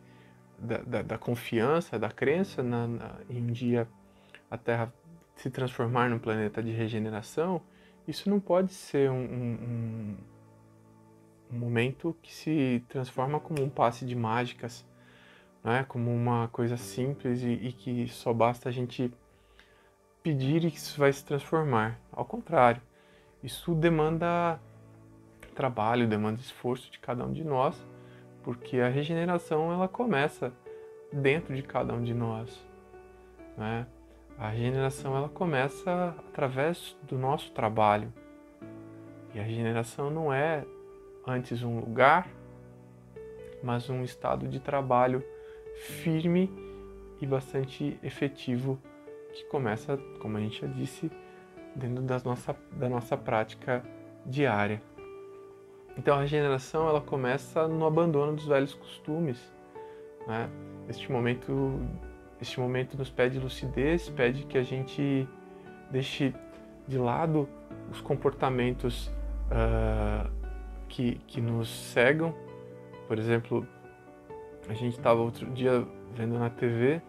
da, 0.59 0.79
da, 0.79 1.03
da 1.03 1.19
confiança, 1.19 1.97
da 1.97 2.11
crença 2.11 2.61
na, 2.63 2.89
na, 2.89 3.15
em 3.31 3.43
um 3.43 3.53
dia 3.53 3.87
a 4.51 4.59
Terra 4.59 4.93
se 5.37 5.49
transformar 5.49 6.11
num 6.11 6.19
planeta 6.19 6.61
de 6.61 6.73
regeneração, 6.73 7.63
isso 8.07 8.29
não 8.29 8.41
pode 8.41 8.73
ser 8.73 9.09
um, 9.11 9.15
um, 9.15 10.17
um 11.53 11.59
momento 11.59 12.17
que 12.21 12.35
se 12.35 12.85
transforma 12.89 13.39
como 13.39 13.63
um 13.63 13.69
passe 13.69 14.05
de 14.05 14.17
mágicas 14.17 14.85
né? 15.63 15.85
como 15.89 16.13
uma 16.13 16.49
coisa 16.49 16.77
simples 16.77 17.43
e, 17.43 17.53
e 17.53 17.73
que 17.73 18.09
só 18.09 18.33
basta 18.33 18.69
a 18.69 18.73
gente 18.73 19.13
pedir 20.23 20.65
e 20.65 20.71
que 20.71 20.77
isso 20.77 20.99
vai 20.99 21.13
se 21.13 21.25
transformar. 21.25 21.99
Ao 22.13 22.25
contrário, 22.25 22.81
isso 23.43 23.75
demanda 23.75 24.61
trabalho, 25.55 26.07
demanda 26.07 26.41
esforço 26.41 26.91
de 26.91 26.99
cada 26.99 27.25
um 27.25 27.33
de 27.33 27.45
nós, 27.45 27.77
porque 28.43 28.79
a 28.79 28.89
regeneração 28.89 29.73
ela 29.73 29.89
começa 29.89 30.53
dentro 31.13 31.55
de 31.55 31.63
cada 31.63 31.93
um 31.93 32.03
de 32.03 32.15
nós. 32.15 32.65
Né? 33.57 33.87
A 34.39 34.49
regeneração 34.49 35.17
ela 35.17 35.29
começa 35.29 36.15
através 36.29 36.97
do 37.03 37.19
nosso 37.19 37.53
trabalho. 37.53 38.13
E 39.35 39.41
a 39.41 39.43
regeneração 39.43 40.11
não 40.11 40.33
é 40.33 40.65
antes 41.27 41.63
um 41.63 41.79
lugar, 41.81 42.29
mas 43.63 43.89
um 43.89 44.03
estado 44.03 44.49
de 44.49 44.59
trabalho 44.59 45.23
firme 45.75 46.51
e 47.21 47.27
bastante 47.27 47.99
efetivo 48.03 48.79
que 49.33 49.45
começa, 49.45 49.97
como 50.21 50.37
a 50.37 50.41
gente 50.41 50.61
já 50.61 50.67
disse, 50.67 51.11
dentro 51.75 52.03
das 52.03 52.23
nossa, 52.23 52.55
da 52.73 52.89
nossa 52.89 53.17
prática 53.17 53.83
diária. 54.27 54.83
Então 55.97 56.17
a 56.17 56.21
regeneração 56.21 56.89
ela 56.89 57.01
começa 57.01 57.69
no 57.69 57.87
abandono 57.87 58.35
dos 58.35 58.47
velhos 58.47 58.75
costumes. 58.75 59.53
Né? 60.27 60.49
Este 60.89 61.11
momento, 61.11 61.81
este 62.41 62.59
momento 62.59 62.97
nos 62.97 63.11
pede 63.11 63.39
lucidez, 63.39 64.09
pede 64.09 64.45
que 64.45 64.59
a 64.59 64.63
gente 64.63 65.29
deixe 65.91 66.35
de 66.89 66.99
lado 66.99 67.49
os 67.91 68.01
comportamentos 68.01 69.09
uh, 69.49 70.31
que, 70.89 71.17
que 71.27 71.41
nos 71.41 71.69
cegam. 71.69 72.35
Por 73.07 73.19
exemplo, 73.19 73.67
a 74.69 74.75
gente 74.75 74.97
estava 74.97 75.21
outro 75.21 75.47
dia 75.51 75.87
vendo 76.15 76.39
na 76.39 76.51
TV 76.51 77.01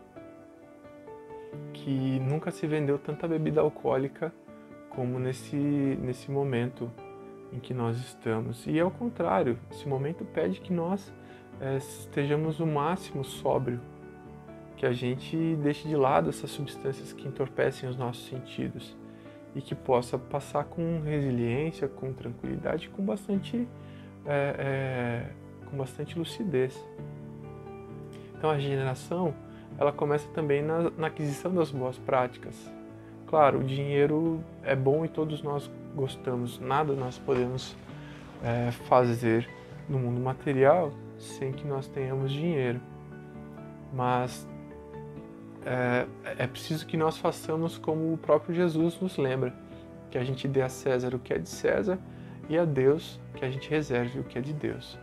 que 1.71 2.19
nunca 2.19 2.51
se 2.51 2.65
vendeu 2.65 2.97
tanta 2.97 3.27
bebida 3.27 3.61
alcoólica 3.61 4.33
como 4.89 5.19
nesse, 5.19 5.55
nesse 5.55 6.31
momento 6.31 6.91
em 7.51 7.59
que 7.59 7.73
nós 7.73 7.97
estamos. 7.97 8.65
E 8.65 8.79
ao 8.79 8.89
contrário, 8.89 9.57
esse 9.71 9.87
momento 9.87 10.25
pede 10.25 10.59
que 10.61 10.73
nós 10.73 11.13
é, 11.59 11.77
estejamos 11.77 12.59
o 12.59 12.65
máximo 12.65 13.23
sóbrio, 13.23 13.79
que 14.75 14.85
a 14.85 14.93
gente 14.93 15.55
deixe 15.57 15.87
de 15.87 15.95
lado 15.95 16.29
essas 16.29 16.49
substâncias 16.49 17.13
que 17.13 17.27
entorpecem 17.27 17.87
os 17.87 17.95
nossos 17.95 18.25
sentidos 18.27 18.95
e 19.55 19.61
que 19.61 19.75
possa 19.75 20.17
passar 20.17 20.65
com 20.65 21.01
resiliência, 21.01 21.87
com 21.87 22.11
tranquilidade, 22.11 22.89
com 22.89 23.03
bastante, 23.03 23.67
é, 24.25 24.55
é, 24.57 25.69
com 25.69 25.77
bastante 25.77 26.17
lucidez. 26.17 26.75
Então 28.43 28.51
a 28.51 28.55
regeneração 28.55 29.33
ela 29.77 29.93
começa 29.93 30.27
também 30.33 30.61
na, 30.61 30.89
na 30.97 31.07
aquisição 31.07 31.55
das 31.55 31.71
boas 31.71 31.97
práticas. 31.97 32.53
Claro, 33.25 33.59
o 33.59 33.63
dinheiro 33.63 34.43
é 34.63 34.75
bom 34.75 35.05
e 35.05 35.07
todos 35.07 35.41
nós 35.41 35.71
gostamos. 35.95 36.59
Nada 36.59 36.91
nós 36.91 37.17
podemos 37.17 37.73
é, 38.43 38.69
fazer 38.89 39.49
no 39.87 39.97
mundo 39.97 40.19
material 40.19 40.91
sem 41.17 41.53
que 41.53 41.65
nós 41.65 41.87
tenhamos 41.87 42.33
dinheiro. 42.33 42.81
Mas 43.93 44.45
é, 45.65 46.05
é 46.37 46.45
preciso 46.45 46.85
que 46.85 46.97
nós 46.97 47.17
façamos 47.17 47.77
como 47.77 48.11
o 48.11 48.17
próprio 48.17 48.53
Jesus 48.53 48.99
nos 48.99 49.15
lembra, 49.15 49.53
que 50.11 50.17
a 50.17 50.23
gente 50.25 50.49
dê 50.49 50.61
a 50.61 50.67
César 50.67 51.15
o 51.15 51.19
que 51.19 51.33
é 51.33 51.37
de 51.37 51.47
César 51.47 51.97
e 52.49 52.57
a 52.57 52.65
Deus 52.65 53.21
que 53.35 53.45
a 53.45 53.49
gente 53.49 53.69
reserve 53.69 54.19
o 54.19 54.23
que 54.25 54.37
é 54.37 54.41
de 54.41 54.51
Deus. 54.51 54.99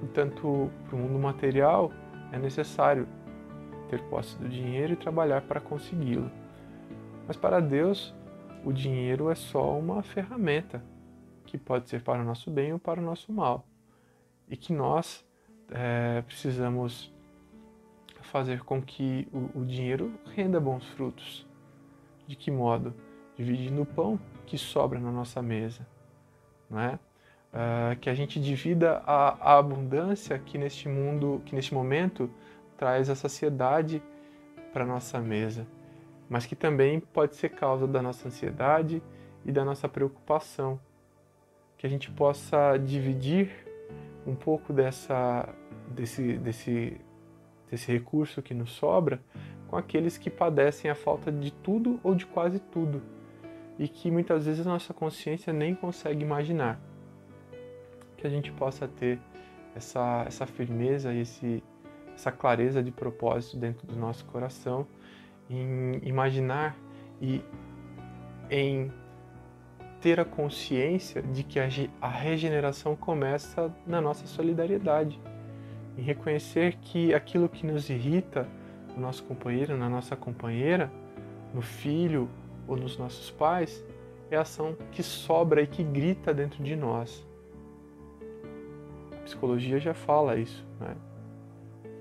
Portanto, 0.00 0.68
para 0.88 0.96
o 0.96 0.98
mundo 0.98 1.20
material 1.20 1.92
é 2.32 2.38
necessário 2.38 3.08
ter 3.88 4.02
posse 4.08 4.38
do 4.38 4.48
dinheiro 4.48 4.92
e 4.92 4.96
trabalhar 4.96 5.42
para 5.42 5.60
consegui-lo. 5.60 6.30
Mas 7.26 7.36
para 7.36 7.60
Deus, 7.60 8.14
o 8.64 8.72
dinheiro 8.72 9.30
é 9.30 9.34
só 9.34 9.78
uma 9.78 10.02
ferramenta 10.02 10.82
que 11.44 11.58
pode 11.58 11.88
ser 11.88 12.02
para 12.02 12.20
o 12.20 12.24
nosso 12.24 12.50
bem 12.50 12.72
ou 12.72 12.78
para 12.78 13.00
o 13.00 13.04
nosso 13.04 13.32
mal. 13.32 13.66
E 14.48 14.56
que 14.56 14.72
nós 14.72 15.24
é, 15.70 16.22
precisamos 16.22 17.12
fazer 18.22 18.62
com 18.62 18.80
que 18.80 19.28
o, 19.32 19.60
o 19.60 19.64
dinheiro 19.64 20.12
renda 20.34 20.60
bons 20.60 20.86
frutos. 20.90 21.46
De 22.26 22.36
que 22.36 22.50
modo? 22.50 22.94
Dividindo 23.36 23.82
o 23.82 23.86
pão 23.86 24.20
que 24.46 24.56
sobra 24.56 25.00
na 25.00 25.10
nossa 25.10 25.42
mesa, 25.42 25.86
não 26.68 26.78
é? 26.78 26.98
Uh, 27.52 27.98
que 27.98 28.08
a 28.08 28.14
gente 28.14 28.40
divida 28.40 29.02
a, 29.04 29.54
a, 29.54 29.58
abundância 29.58 30.38
que 30.38 30.56
neste 30.56 30.88
mundo, 30.88 31.42
que 31.44 31.52
neste 31.52 31.74
momento 31.74 32.30
traz 32.78 33.10
a 33.10 33.16
saciedade 33.16 34.00
para 34.72 34.86
nossa 34.86 35.18
mesa, 35.18 35.66
mas 36.28 36.46
que 36.46 36.54
também 36.54 37.00
pode 37.00 37.34
ser 37.34 37.48
causa 37.48 37.88
da 37.88 38.00
nossa 38.00 38.28
ansiedade 38.28 39.02
e 39.44 39.50
da 39.50 39.64
nossa 39.64 39.88
preocupação. 39.88 40.78
Que 41.76 41.88
a 41.88 41.90
gente 41.90 42.08
possa 42.12 42.76
dividir 42.76 43.50
um 44.24 44.36
pouco 44.36 44.72
dessa, 44.72 45.48
desse, 45.88 46.34
desse, 46.34 47.00
desse 47.68 47.90
recurso 47.90 48.40
que 48.40 48.54
nos 48.54 48.70
sobra 48.70 49.20
com 49.66 49.76
aqueles 49.76 50.16
que 50.16 50.30
padecem 50.30 50.88
a 50.88 50.94
falta 50.94 51.32
de 51.32 51.52
tudo 51.52 51.98
ou 52.04 52.14
de 52.14 52.26
quase 52.26 52.60
tudo. 52.60 53.02
E 53.76 53.88
que 53.88 54.08
muitas 54.08 54.46
vezes 54.46 54.64
a 54.64 54.70
nossa 54.70 54.94
consciência 54.94 55.52
nem 55.52 55.74
consegue 55.74 56.22
imaginar 56.22 56.80
que 58.20 58.26
a 58.26 58.30
gente 58.30 58.52
possa 58.52 58.86
ter 58.86 59.18
essa, 59.74 60.24
essa 60.26 60.46
firmeza 60.46 61.12
e 61.12 61.20
esse, 61.20 61.64
essa 62.14 62.30
clareza 62.30 62.82
de 62.82 62.90
propósito 62.90 63.56
dentro 63.56 63.86
do 63.86 63.96
nosso 63.96 64.24
coração, 64.26 64.86
em 65.48 65.98
imaginar 66.02 66.76
e 67.20 67.42
em 68.50 68.92
ter 70.00 70.20
a 70.20 70.24
consciência 70.24 71.22
de 71.22 71.42
que 71.42 71.58
a 71.58 72.08
regeneração 72.08 72.94
começa 72.94 73.74
na 73.86 74.00
nossa 74.00 74.26
solidariedade, 74.26 75.20
em 75.96 76.02
reconhecer 76.02 76.76
que 76.76 77.14
aquilo 77.14 77.48
que 77.48 77.66
nos 77.66 77.88
irrita 77.88 78.46
no 78.94 79.02
nosso 79.02 79.24
companheiro, 79.24 79.76
na 79.76 79.88
nossa 79.88 80.14
companheira, 80.14 80.90
no 81.54 81.62
filho 81.62 82.28
ou 82.68 82.76
nos 82.76 82.96
nossos 82.96 83.30
pais, 83.30 83.84
é 84.30 84.36
ação 84.36 84.76
que 84.92 85.02
sobra 85.02 85.62
e 85.62 85.66
que 85.66 85.82
grita 85.82 86.32
dentro 86.32 86.62
de 86.62 86.76
nós 86.76 87.28
psicologia 89.20 89.78
já 89.78 89.94
fala 89.94 90.36
isso. 90.36 90.66
Né? 90.78 90.96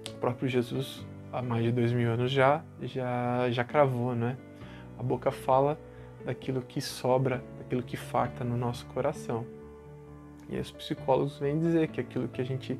O 0.09 0.17
próprio 0.19 0.47
Jesus, 0.47 1.05
há 1.31 1.41
mais 1.41 1.63
de 1.63 1.71
dois 1.71 1.91
mil 1.91 2.11
anos, 2.11 2.31
já, 2.31 2.63
já, 2.81 3.49
já 3.49 3.63
cravou. 3.63 4.15
Né? 4.15 4.38
A 4.97 5.03
boca 5.03 5.31
fala 5.31 5.79
daquilo 6.25 6.61
que 6.61 6.81
sobra, 6.81 7.43
daquilo 7.57 7.83
que 7.83 7.97
farta 7.97 8.43
no 8.43 8.57
nosso 8.57 8.85
coração. 8.88 9.45
E 10.49 10.57
os 10.57 10.71
psicólogos 10.71 11.38
vêm 11.38 11.59
dizer 11.59 11.89
que 11.89 12.01
aquilo 12.01 12.27
que 12.27 12.41
a 12.41 12.45
gente 12.45 12.77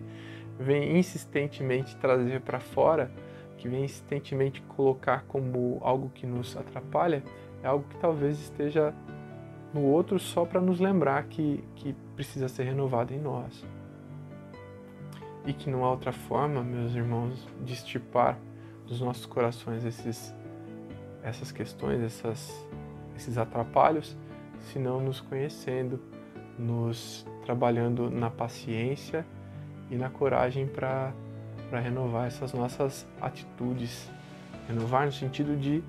vem 0.60 0.98
insistentemente 0.98 1.96
trazer 1.98 2.42
para 2.42 2.60
fora, 2.60 3.12
que 3.58 3.70
vem 3.70 3.84
insistentemente 3.84 4.62
colocar 4.64 5.24
como 5.28 5.80
algo 5.82 6.10
que 6.10 6.26
nos 6.26 6.58
atrapalha, 6.58 7.24
é 7.62 7.68
algo 7.68 7.86
que 7.88 7.98
talvez 7.98 8.40
esteja 8.40 8.94
no 9.74 9.84
outro 9.84 10.18
só 10.18 10.46
para 10.46 10.60
nos 10.60 10.80
lembrar 10.80 11.24
que, 11.26 11.64
que 11.76 11.94
precisa 12.16 12.48
ser 12.48 12.64
renovado 12.64 13.14
em 13.14 13.20
nós 13.20 13.64
e 15.46 15.54
que 15.54 15.70
não 15.70 15.84
há 15.86 15.92
outra 15.92 16.12
forma, 16.12 16.64
meus 16.64 16.94
irmãos, 16.94 17.48
de 17.64 17.74
estipar 17.74 18.38
dos 18.86 19.02
nossos 19.02 19.26
corações 19.26 19.86
esses, 19.86 20.34
essas 21.24 21.52
questões, 21.52 22.02
essas, 22.02 22.68
esses 23.16 23.38
atrapalhos, 23.38 24.18
senão 24.72 25.00
nos 25.00 25.22
conhecendo, 25.22 26.02
nos 26.58 27.26
trabalhando 27.46 28.10
na 28.10 28.30
paciência 28.30 29.26
e 29.90 29.96
na 29.96 30.10
coragem 30.10 30.68
para 30.68 31.14
renovar 31.72 32.28
essas 32.28 32.54
nossas 32.54 33.08
atitudes. 33.22 34.12
Renovar 34.68 35.06
no 35.06 35.12
sentido 35.12 35.58
de 35.58 35.84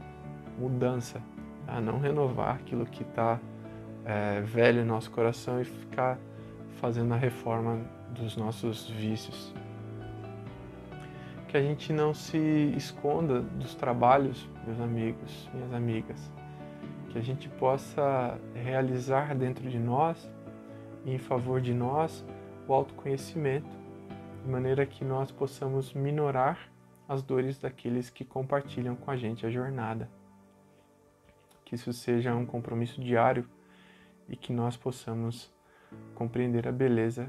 mudança, 0.58 1.20
tá? 1.66 1.80
não 1.80 1.98
renovar 1.98 2.54
aquilo 2.54 2.86
que 2.86 3.02
está 3.02 3.38
é, 4.04 4.40
velho 4.40 4.80
no 4.80 4.94
nosso 4.94 5.10
coração 5.10 5.60
e 5.60 5.64
ficar 5.64 6.18
fazendo 6.80 7.12
a 7.12 7.16
reforma 7.16 7.80
dos 8.14 8.36
nossos 8.36 8.88
vícios. 8.88 9.52
Que 11.48 11.56
a 11.56 11.62
gente 11.62 11.92
não 11.92 12.14
se 12.14 12.38
esconda 12.76 13.40
dos 13.40 13.74
trabalhos, 13.74 14.48
meus 14.66 14.80
amigos, 14.80 15.50
minhas 15.52 15.72
amigas. 15.72 16.32
Que 17.10 17.18
a 17.18 17.22
gente 17.22 17.48
possa 17.48 18.38
realizar 18.54 19.34
dentro 19.34 19.68
de 19.68 19.78
nós 19.78 20.30
em 21.04 21.18
favor 21.18 21.60
de 21.60 21.74
nós 21.74 22.24
o 22.68 22.74
autoconhecimento, 22.74 23.76
de 24.44 24.50
maneira 24.50 24.86
que 24.86 25.04
nós 25.04 25.32
possamos 25.32 25.92
minorar 25.92 26.70
as 27.08 27.22
dores 27.22 27.58
daqueles 27.58 28.08
que 28.08 28.24
compartilham 28.24 28.94
com 28.94 29.10
a 29.10 29.16
gente 29.16 29.44
a 29.44 29.50
jornada. 29.50 30.08
Que 31.64 31.74
isso 31.74 31.92
seja 31.92 32.34
um 32.34 32.46
compromisso 32.46 33.00
diário 33.00 33.48
e 34.28 34.36
que 34.36 34.52
nós 34.52 34.76
possamos 34.76 35.52
compreender 36.14 36.68
a 36.68 36.72
beleza 36.72 37.28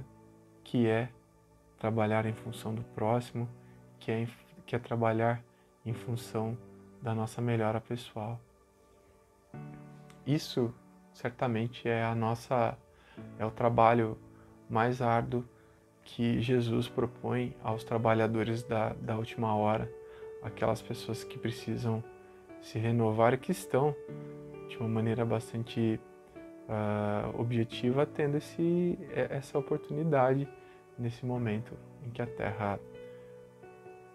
que 0.63 0.87
é 0.87 1.09
trabalhar 1.77 2.25
em 2.25 2.33
função 2.33 2.73
do 2.73 2.83
próximo, 2.83 3.49
que 3.99 4.11
é, 4.11 4.27
que 4.65 4.75
é 4.75 4.79
trabalhar 4.79 5.43
em 5.85 5.93
função 5.93 6.57
da 7.01 7.13
nossa 7.15 7.41
melhora 7.41 7.81
pessoal. 7.81 8.39
Isso 10.25 10.73
certamente 11.13 11.89
é 11.89 12.03
a 12.03 12.13
nossa 12.13 12.77
é 13.37 13.45
o 13.45 13.51
trabalho 13.51 14.17
mais 14.69 15.01
árduo 15.01 15.43
que 16.03 16.41
Jesus 16.41 16.87
propõe 16.87 17.55
aos 17.63 17.83
trabalhadores 17.83 18.63
da, 18.63 18.93
da 18.93 19.17
última 19.17 19.55
hora, 19.55 19.91
aquelas 20.41 20.81
pessoas 20.81 21.23
que 21.23 21.37
precisam 21.37 22.03
se 22.61 22.79
renovar 22.79 23.33
e 23.33 23.37
que 23.37 23.51
estão 23.51 23.95
de 24.69 24.77
uma 24.77 24.87
maneira 24.87 25.25
bastante 25.25 25.99
uh, 26.71 27.39
objetiva, 27.39 28.05
tendo 28.05 28.37
esse, 28.37 28.97
essa 29.13 29.59
oportunidade 29.59 30.47
nesse 30.97 31.25
momento 31.25 31.77
em 32.05 32.09
que 32.09 32.21
a 32.21 32.27
Terra 32.27 32.79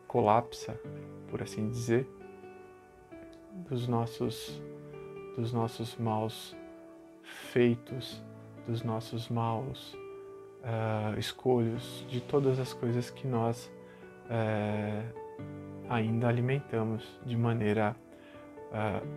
colapsa, 0.09 0.81
por 1.29 1.43
assim 1.43 1.69
dizer, 1.69 2.09
dos 3.69 3.87
nossos, 3.87 4.61
dos 5.37 5.53
nossos 5.53 5.97
maus 5.97 6.57
feitos, 7.23 8.23
dos 8.67 8.83
nossos 8.83 9.29
maus 9.29 9.95
uh, 10.63 11.19
escolhos, 11.19 12.07
de 12.09 12.21
todas 12.21 12.59
as 12.59 12.73
coisas 12.73 13.11
que 13.11 13.27
nós 13.27 13.71
uh, 14.27 15.37
ainda 15.89 16.29
alimentamos 16.29 17.21
de 17.25 17.37
maneira 17.37 17.97
uh, 18.71 19.17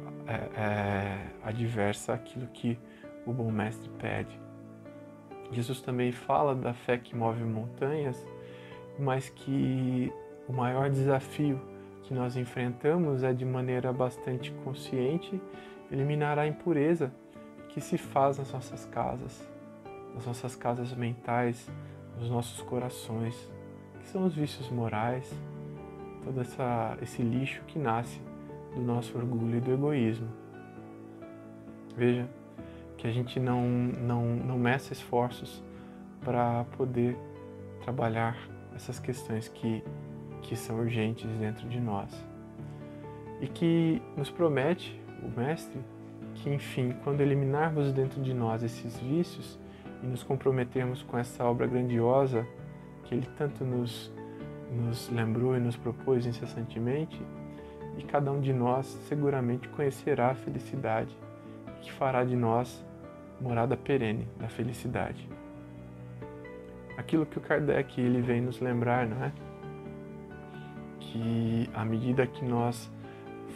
adversa 1.44 2.14
aquilo 2.14 2.48
que 2.48 2.78
o 3.26 3.34
bom 3.34 3.52
mestre 3.52 3.90
pede. 4.00 4.40
Jesus 5.52 5.82
também 5.82 6.12
fala 6.12 6.56
da 6.56 6.74
fé 6.74 6.98
que 6.98 7.16
move 7.16 7.44
montanhas, 7.44 8.26
mas 8.98 9.30
que 9.30 10.12
o 10.48 10.54
maior 10.54 10.90
desafio 10.90 11.60
que 12.04 12.14
nós 12.14 12.36
enfrentamos 12.36 13.24
é 13.24 13.34
de 13.34 13.46
maneira 13.46 13.92
bastante 13.92 14.52
consciente 14.64 15.42
eliminar 15.92 16.38
a 16.38 16.48
impureza 16.48 17.12
que 17.70 17.82
se 17.82 17.98
faz 17.98 18.38
nas 18.38 18.52
nossas 18.52 18.86
casas, 18.86 19.48
nas 20.14 20.26
nossas 20.26 20.56
casas 20.56 20.94
mentais, 20.94 21.70
nos 22.18 22.30
nossos 22.30 22.62
corações, 22.62 23.36
que 24.00 24.08
são 24.08 24.26
os 24.26 24.36
vícios 24.36 24.70
morais, 24.70 25.32
todo 26.24 26.42
essa, 26.42 26.98
esse 27.02 27.22
lixo 27.22 27.62
que 27.68 27.80
nasce 27.80 28.22
do 28.74 28.82
nosso 28.82 29.18
orgulho 29.18 29.58
e 29.58 29.62
do 29.62 29.72
egoísmo. 29.72 30.28
Veja, 31.96 32.28
que 33.00 33.08
a 33.08 33.12
gente 33.12 33.40
não, 33.40 33.66
não, 33.66 34.26
não 34.36 34.60
meça 34.60 34.92
esforços 34.92 35.64
para 36.22 36.66
poder 36.76 37.18
trabalhar 37.82 38.38
essas 38.76 39.00
questões 39.00 39.48
que, 39.48 39.82
que 40.42 40.54
são 40.54 40.78
urgentes 40.78 41.26
dentro 41.38 41.68
de 41.70 41.80
nós. 41.80 42.12
E 43.40 43.48
que 43.48 44.02
nos 44.18 44.30
promete 44.30 45.02
o 45.24 45.40
Mestre 45.40 45.80
que, 46.36 46.50
enfim, 46.50 46.94
quando 47.04 47.22
eliminarmos 47.22 47.94
dentro 47.94 48.22
de 48.22 48.34
nós 48.34 48.64
esses 48.64 49.00
vícios 49.00 49.58
e 50.04 50.06
nos 50.06 50.22
comprometermos 50.22 51.02
com 51.02 51.18
essa 51.18 51.46
obra 51.46 51.68
grandiosa 51.68 52.46
que 53.06 53.16
Ele 53.16 53.28
tanto 53.38 53.64
nos, 53.64 54.12
nos 54.70 55.10
lembrou 55.10 55.56
e 55.56 55.60
nos 55.60 55.78
propôs 55.78 56.26
incessantemente, 56.26 57.20
e 57.98 58.04
cada 58.04 58.30
um 58.30 58.42
de 58.42 58.52
nós 58.52 58.86
seguramente 59.08 59.70
conhecerá 59.70 60.32
a 60.32 60.36
felicidade 60.36 61.18
que 61.82 61.92
fará 61.94 62.26
de 62.26 62.36
nós 62.36 62.86
morada 63.42 63.76
perene 63.78 64.28
da 64.38 64.48
felicidade. 64.50 65.28
Aquilo 66.98 67.26
que 67.26 67.38
o 67.38 67.42
Kardec 67.42 68.00
ele 68.00 68.22
vem 68.22 68.42
nos 68.42 68.60
lembrar, 68.60 69.08
não 69.08 69.24
é? 69.24 69.32
Que 71.00 71.70
à 71.74 71.86
medida 71.86 72.28
que 72.28 72.44
nós 72.44 72.92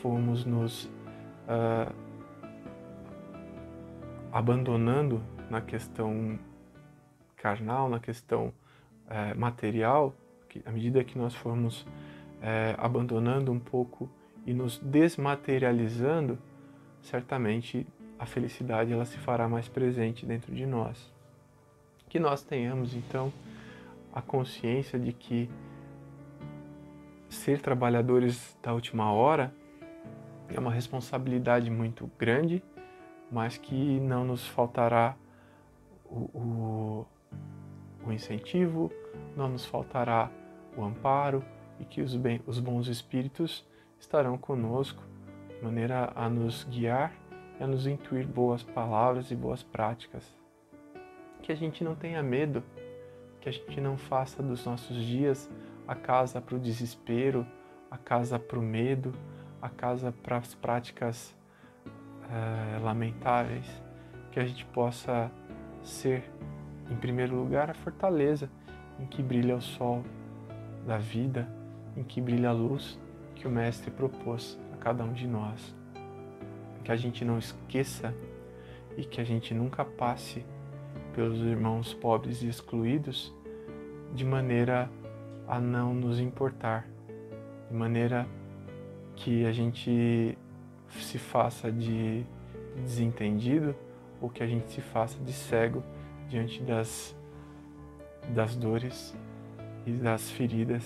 formos 0.02 0.46
nos 0.46 0.86
uh, 0.86 1.93
abandonando 4.32 5.22
na 5.50 5.62
questão 5.62 6.39
carnal, 7.36 7.89
na 7.89 8.00
questão 8.00 8.54
uh, 9.08 9.38
material, 9.38 10.15
que 10.50 10.62
à 10.65 10.72
medida 10.72 11.04
que 11.04 11.17
nós 11.17 11.36
formos 11.36 11.82
uh, 11.82 12.76
abandonando 12.78 13.52
um 13.52 13.60
pouco 13.60 14.10
e 14.46 14.54
nos 14.54 14.80
desmaterializando, 14.80 16.38
certamente 17.02 17.86
a 18.24 18.26
felicidade 18.26 18.94
ela 18.94 19.04
se 19.04 19.18
fará 19.18 19.50
mais 19.50 19.68
presente 19.68 20.26
dentro 20.26 20.56
de 20.56 20.66
nós. 20.66 21.12
Que 22.08 22.18
nós 22.18 22.42
tenhamos 22.42 22.96
então 22.96 23.34
a 24.14 24.22
consciência 24.22 24.98
de 24.98 25.12
que 25.12 25.50
ser 27.28 27.60
trabalhadores 27.60 28.58
da 28.64 28.74
última 28.74 29.12
hora 29.12 29.54
é 30.48 30.58
uma 30.58 30.72
responsabilidade 30.72 31.70
muito 31.70 32.10
grande, 32.18 32.64
mas 33.30 33.58
que 33.58 34.00
não 34.00 34.24
nos 34.24 34.48
faltará 34.48 35.18
o, 36.06 36.30
o, 36.34 37.08
o 38.06 38.12
incentivo, 38.14 38.90
não 39.36 39.50
nos 39.50 39.66
faltará 39.66 40.32
o 40.78 40.84
amparo 40.84 41.44
e 41.78 41.84
que 41.84 42.02
os, 42.02 42.16
bem, 42.16 42.40
os 42.48 42.58
bons 42.58 42.88
espíritos 42.88 43.68
estarão 44.00 44.38
conosco 44.38 45.04
de 45.50 45.62
maneira 45.62 46.14
a 46.16 46.30
nos 46.30 46.64
guiar 46.64 47.12
a 47.60 47.68
nos 47.68 47.88
intuir 47.88 48.28
boas 48.28 48.63
palavras 48.63 49.32
e 49.32 49.36
boas 49.36 49.63
práticas. 49.63 50.24
Que 51.42 51.52
a 51.52 51.56
gente 51.56 51.84
não 51.84 51.96
tenha 51.96 52.22
medo, 52.24 52.63
que 53.42 53.50
a 53.50 53.52
gente 53.52 53.80
não 53.82 53.98
faça 53.98 54.42
dos 54.42 54.66
nossos 54.66 54.96
dias 55.04 55.50
a 55.88 55.96
casa 55.96 56.42
para 56.42 56.56
o 56.56 56.60
desespero, 56.60 57.46
a 57.92 57.98
casa 57.98 58.39
para 58.39 58.58
o 58.58 58.62
medo, 58.62 59.13
a 59.62 59.70
casa 59.70 60.12
para 60.12 60.38
as 60.38 60.56
práticas 60.56 61.36
é, 62.30 62.80
lamentáveis, 62.80 63.66
que 64.32 64.39
a 64.39 64.46
gente 64.46 64.66
possa 64.66 65.32
ser, 65.82 66.24
em 66.89 66.96
primeiro 66.96 67.36
lugar, 67.36 67.70
a 67.70 67.74
fortaleza 67.74 68.50
em 69.00 69.06
que 69.06 69.22
brilha 69.22 69.56
o 69.56 69.62
sol 69.62 70.04
da 70.86 70.98
vida, 70.98 71.48
em 71.96 72.04
que 72.04 72.22
brilha 72.22 72.50
a 72.50 72.54
luz 72.54 73.00
que 73.36 73.48
o 73.48 73.52
Mestre 73.52 73.92
propôs 73.92 74.58
a 74.74 74.78
cada 74.78 75.04
um 75.04 75.13
de 75.13 75.28
nós. 75.28 75.76
Que 76.84 76.91
a 76.91 76.96
gente 76.96 77.24
não 77.24 77.38
esqueça 77.38 78.13
e 78.98 79.04
que 79.04 79.19
a 79.19 79.24
gente 79.24 79.54
nunca 79.54 79.84
passe 79.84 80.46
pelos 81.13 81.39
irmãos 81.39 81.93
pobres 81.93 82.41
e 82.41 82.48
excluídos 82.48 83.34
de 84.13 84.26
maneira 84.26 84.89
a 85.48 85.60
não 85.60 85.93
nos 85.93 86.19
importar, 86.19 86.88
de 87.69 87.76
maneira 87.76 88.28
que 89.15 89.46
a 89.46 89.52
gente 89.52 90.38
se 90.89 91.17
faça 91.17 91.72
de 91.72 92.26
desentendido 92.76 93.76
ou 94.22 94.30
que 94.30 94.41
a 94.41 94.48
gente 94.48 94.69
se 94.72 94.82
faça 94.82 95.17
de 95.24 95.34
cego 95.34 95.84
diante 96.30 96.62
das, 96.63 97.15
das 98.30 98.56
dores 98.56 99.15
e 99.86 99.91
das 99.91 100.32
feridas 100.32 100.84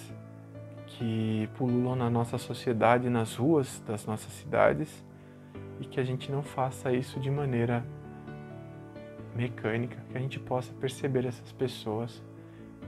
que 0.87 1.49
pululam 1.55 1.95
na 1.95 2.09
nossa 2.09 2.37
sociedade, 2.37 3.09
nas 3.09 3.35
ruas 3.35 3.81
das 3.85 4.05
nossas 4.05 4.31
cidades, 4.33 5.05
e 5.79 5.85
que 5.85 5.99
a 5.99 6.03
gente 6.03 6.31
não 6.31 6.41
faça 6.41 6.91
isso 6.91 7.19
de 7.19 7.29
maneira 7.29 7.85
mecânica, 9.35 9.97
que 10.09 10.17
a 10.17 10.19
gente 10.19 10.39
possa 10.39 10.73
perceber 10.73 11.25
essas 11.25 11.51
pessoas 11.51 12.23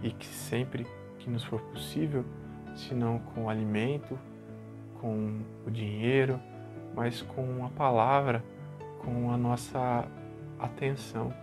e 0.02 0.12
que 0.12 0.26
sempre 0.26 0.88
que 1.20 1.30
nos 1.30 1.44
for 1.44 1.62
possível, 1.62 2.26
se 2.76 2.94
não 2.96 3.20
com 3.20 3.46
o 3.46 3.50
alimento, 3.50 4.18
com 5.00 5.42
o 5.66 5.72
dinheiro, 5.72 6.40
mas 6.96 7.22
com 7.22 7.66
a 7.66 7.70
palavra, 7.70 8.44
com 9.00 9.32
a 9.32 9.38
nossa 9.38 10.08
atenção. 10.60 11.34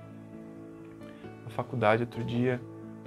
Na 1.45 1.51
faculdade, 1.51 2.03
outro 2.03 2.25
dia, 2.25 2.61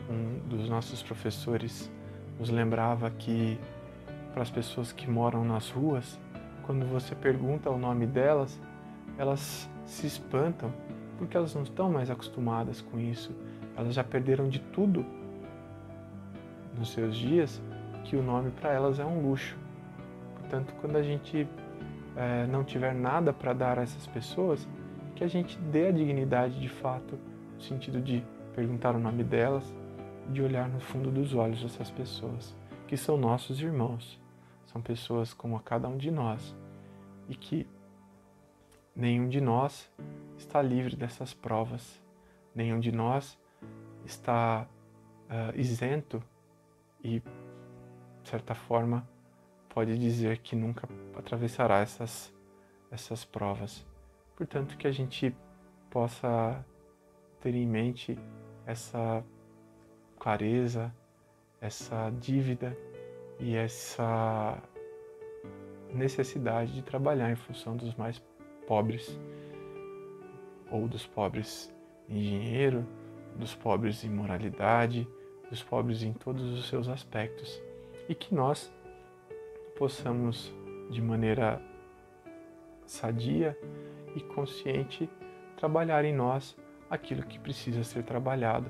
um 0.09 0.39
dos 0.47 0.69
nossos 0.69 1.03
professores 1.03 1.91
nos 2.39 2.49
lembrava 2.49 3.09
que 3.11 3.59
para 4.33 4.41
as 4.41 4.49
pessoas 4.49 4.91
que 4.91 5.09
moram 5.09 5.43
nas 5.43 5.69
ruas, 5.69 6.19
quando 6.69 6.85
você 6.85 7.15
pergunta 7.15 7.67
o 7.71 7.79
nome 7.79 8.05
delas, 8.05 8.61
elas 9.17 9.67
se 9.87 10.05
espantam 10.05 10.71
porque 11.17 11.35
elas 11.35 11.55
não 11.55 11.63
estão 11.63 11.91
mais 11.91 12.11
acostumadas 12.11 12.79
com 12.79 12.99
isso. 12.99 13.35
Elas 13.75 13.95
já 13.95 14.03
perderam 14.03 14.47
de 14.47 14.59
tudo 14.59 15.03
nos 16.77 16.91
seus 16.91 17.15
dias 17.15 17.59
que 18.03 18.15
o 18.15 18.21
nome 18.21 18.51
para 18.51 18.71
elas 18.71 18.99
é 18.99 19.03
um 19.03 19.19
luxo. 19.19 19.57
Portanto, 20.35 20.71
quando 20.79 20.97
a 20.97 21.01
gente 21.01 21.47
é, 22.15 22.45
não 22.45 22.63
tiver 22.63 22.93
nada 22.93 23.33
para 23.33 23.51
dar 23.51 23.79
a 23.79 23.81
essas 23.81 24.05
pessoas, 24.05 24.69
que 25.15 25.23
a 25.23 25.27
gente 25.27 25.57
dê 25.71 25.87
a 25.87 25.91
dignidade 25.91 26.59
de 26.59 26.69
fato, 26.69 27.17
no 27.55 27.61
sentido 27.61 27.99
de 27.99 28.23
perguntar 28.55 28.95
o 28.95 28.99
nome 28.99 29.23
delas, 29.23 29.73
de 30.31 30.43
olhar 30.43 30.69
no 30.69 30.79
fundo 30.79 31.09
dos 31.09 31.33
olhos 31.33 31.63
dessas 31.63 31.89
pessoas, 31.89 32.55
que 32.85 32.95
são 32.95 33.17
nossos 33.17 33.59
irmãos, 33.59 34.19
são 34.71 34.81
pessoas 34.81 35.33
como 35.33 35.57
a 35.57 35.61
cada 35.61 35.87
um 35.87 35.97
de 35.97 36.11
nós 36.11 36.55
e 37.27 37.35
que 37.35 37.67
nenhum 38.95 39.27
de 39.27 39.41
nós 39.41 39.91
está 40.37 40.61
livre 40.61 40.95
dessas 40.95 41.33
provas, 41.33 41.99
nenhum 42.53 42.79
de 42.79 42.91
nós 42.91 43.37
está 44.05 44.67
uh, 45.27 45.59
isento 45.59 46.21
e, 47.03 47.19
de 47.19 48.29
certa 48.29 48.53
forma, 48.53 49.07
pode 49.69 49.97
dizer 49.97 50.37
que 50.37 50.55
nunca 50.55 50.87
atravessará 51.17 51.79
essas, 51.79 52.33
essas 52.91 53.25
provas. 53.25 53.85
Portanto, 54.35 54.77
que 54.77 54.87
a 54.87 54.91
gente 54.91 55.35
possa 55.89 56.63
ter 57.41 57.55
em 57.55 57.65
mente 57.65 58.17
essa 58.67 59.23
clareza, 60.19 60.93
essa 61.59 62.11
dívida 62.19 62.77
e 63.39 63.55
essa 63.55 64.61
necessidade 65.93 66.73
de 66.73 66.81
trabalhar 66.81 67.31
em 67.31 67.35
função 67.35 67.75
dos 67.75 67.95
mais 67.95 68.21
pobres, 68.67 69.19
ou 70.71 70.87
dos 70.87 71.05
pobres 71.05 71.73
em 72.07 72.21
dinheiro, 72.21 72.85
dos 73.35 73.55
pobres 73.55 74.03
em 74.03 74.09
moralidade, 74.09 75.07
dos 75.49 75.63
pobres 75.63 76.03
em 76.03 76.13
todos 76.13 76.43
os 76.57 76.67
seus 76.67 76.87
aspectos, 76.87 77.61
e 78.07 78.13
que 78.13 78.35
nós 78.35 78.71
possamos, 79.77 80.53
de 80.89 81.01
maneira 81.01 81.61
sadia 82.85 83.57
e 84.15 84.21
consciente, 84.21 85.09
trabalhar 85.55 86.03
em 86.03 86.13
nós 86.13 86.57
aquilo 86.89 87.23
que 87.23 87.39
precisa 87.39 87.83
ser 87.83 88.03
trabalhado 88.03 88.69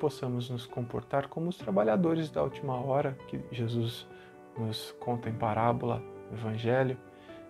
possamos 0.00 0.48
nos 0.48 0.66
comportar 0.66 1.28
como 1.28 1.50
os 1.50 1.58
trabalhadores 1.58 2.30
da 2.30 2.42
última 2.42 2.74
hora 2.74 3.16
que 3.28 3.38
Jesus 3.52 4.08
nos 4.58 4.92
conta 4.92 5.28
em 5.28 5.34
parábola 5.34 6.02
no 6.30 6.38
Evangelho 6.38 6.96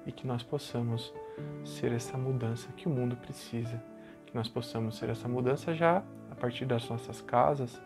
e 0.05 0.11
que 0.11 0.27
nós 0.27 0.43
possamos 0.43 1.15
ser 1.65 1.93
essa 1.93 2.19
mudança 2.19 2.69
que 2.73 2.89
o 2.89 2.91
mundo 2.91 3.17
precisa, 3.17 3.81
que 4.27 4.35
nós 4.35 4.49
possamos 4.49 4.99
ser 4.99 5.09
essa 5.09 5.29
mudança 5.29 5.73
já 5.73 6.03
a 6.31 6.35
partir 6.35 6.67
das 6.67 6.89
nossas 6.89 7.23
casas, 7.23 7.81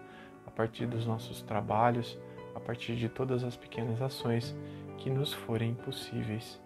a 0.46 0.50
partir 0.50 0.86
dos 0.86 1.06
nossos 1.06 1.42
trabalhos, 1.42 2.18
a 2.54 2.60
partir 2.60 2.96
de 2.96 3.08
todas 3.08 3.44
as 3.44 3.56
pequenas 3.56 4.00
ações 4.00 4.56
que 4.96 5.10
nos 5.10 5.32
forem 5.32 5.74
possíveis. 5.74 6.58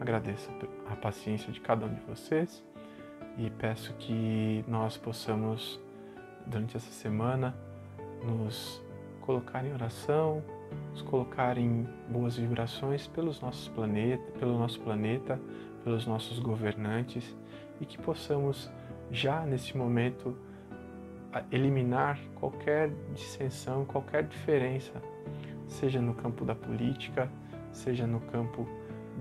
Agradeço 0.00 0.50
a 0.88 0.94
paciência 0.94 1.52
de 1.52 1.60
cada 1.60 1.84
um 1.84 1.92
de 1.92 2.00
vocês 2.02 2.64
e 3.36 3.50
peço 3.50 3.92
que 3.94 4.64
nós 4.68 4.96
possamos 4.96 5.80
durante 6.48 6.76
essa 6.76 6.90
semana 6.90 7.54
nos 8.24 8.82
colocar 9.20 9.64
em 9.64 9.72
oração, 9.72 10.42
nos 10.90 11.02
colocar 11.02 11.58
em 11.58 11.86
boas 12.08 12.36
vibrações 12.36 13.06
pelos 13.06 13.40
nossos 13.40 13.68
planeta, 13.68 14.22
pelo 14.38 14.58
nosso 14.58 14.80
planeta, 14.80 15.40
pelos 15.84 16.06
nossos 16.06 16.38
governantes 16.38 17.36
e 17.80 17.86
que 17.86 17.98
possamos 17.98 18.70
já 19.10 19.44
neste 19.44 19.76
momento 19.76 20.36
eliminar 21.50 22.18
qualquer 22.36 22.90
dissensão, 23.14 23.84
qualquer 23.84 24.24
diferença, 24.24 24.92
seja 25.66 26.00
no 26.00 26.14
campo 26.14 26.44
da 26.44 26.54
política, 26.54 27.30
seja 27.70 28.06
no 28.06 28.20
campo 28.20 28.66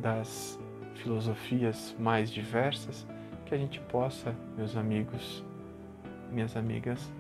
das 0.02 0.60
filosofias 0.96 1.96
mais 2.00 2.32
diversas, 2.32 3.06
que 3.46 3.54
a 3.54 3.58
gente 3.58 3.80
possa, 3.82 4.36
meus 4.58 4.76
amigos, 4.76 5.46
minhas 6.32 6.56
amigas, 6.56 7.12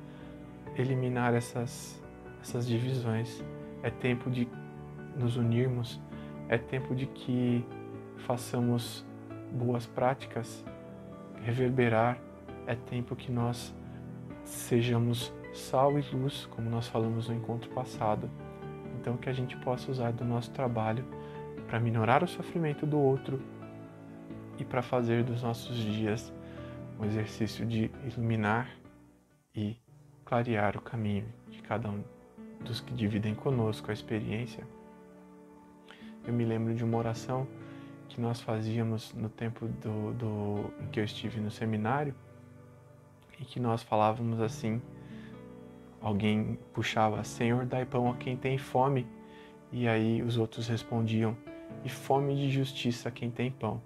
eliminar 0.78 1.34
essas, 1.34 2.02
essas 2.42 2.68
divisões. 2.68 3.44
É 3.84 3.90
tempo 3.90 4.30
de 4.30 4.48
nos 5.16 5.38
unirmos, 5.38 6.00
é 6.50 6.58
tempo 6.58 6.96
de 6.96 7.06
que 7.06 7.66
façamos 8.18 9.06
boas 9.52 9.86
práticas 9.86 10.64
reverberar, 11.44 12.18
é 12.66 12.76
tempo 12.76 13.16
que 13.16 13.32
nós 13.32 13.74
sejamos 14.44 15.34
sal 15.54 15.98
e 15.98 16.02
luz, 16.14 16.46
como 16.52 16.70
nós 16.70 16.88
falamos 16.88 17.30
no 17.30 17.36
encontro 17.36 17.70
passado. 17.72 18.30
Então, 19.00 19.16
que 19.16 19.30
a 19.30 19.34
gente 19.34 19.56
possa 19.58 19.92
usar 19.92 20.12
do 20.12 20.26
nosso 20.26 20.52
trabalho 20.52 21.06
para 21.68 21.80
minorar 21.80 22.24
o 22.24 22.28
sofrimento 22.28 22.86
do 22.86 23.00
outro 23.00 23.40
e 24.60 24.66
para 24.66 24.82
fazer 24.82 25.24
dos 25.24 25.44
nossos 25.44 25.76
dias 25.78 26.34
um 27.00 27.06
exercício 27.06 27.66
de 27.66 27.92
iluminar 28.06 28.70
e 29.58 29.76
clarear 30.24 30.78
o 30.78 30.82
caminho 30.82 31.26
de 31.50 31.62
cada 31.64 31.90
um 31.90 32.04
dos 32.62 32.80
que 32.80 32.94
dividem 32.94 33.34
conosco 33.34 33.90
a 33.90 33.94
experiência. 33.94 34.64
Eu 36.26 36.32
me 36.32 36.46
lembro 36.46 36.76
de 36.76 36.84
uma 36.84 36.98
oração 36.98 37.48
que 38.08 38.22
nós 38.22 38.40
fazíamos 38.40 39.14
no 39.16 39.30
tempo 39.30 39.68
do, 39.68 40.14
do 40.14 40.74
em 40.80 40.88
que 40.88 41.00
eu 41.00 41.04
estive 41.04 41.40
no 41.42 41.50
seminário 41.50 42.14
e 43.40 43.46
que 43.46 43.60
nós 43.60 43.82
falávamos 43.82 44.40
assim 44.40 44.82
alguém 46.00 46.58
puxava 46.74 47.24
Senhor 47.24 47.66
dai 47.66 47.86
pão 47.86 48.12
a 48.12 48.16
quem 48.16 48.38
tem 48.38 48.58
fome. 48.58 49.08
E 49.72 49.88
aí 49.88 50.22
os 50.22 50.38
outros 50.38 50.68
respondiam 50.68 51.36
e 51.84 51.90
fome 51.90 52.36
de 52.36 52.50
justiça 52.50 53.10
a 53.10 53.12
quem 53.12 53.32
tem 53.32 53.52
pão. 53.52 53.82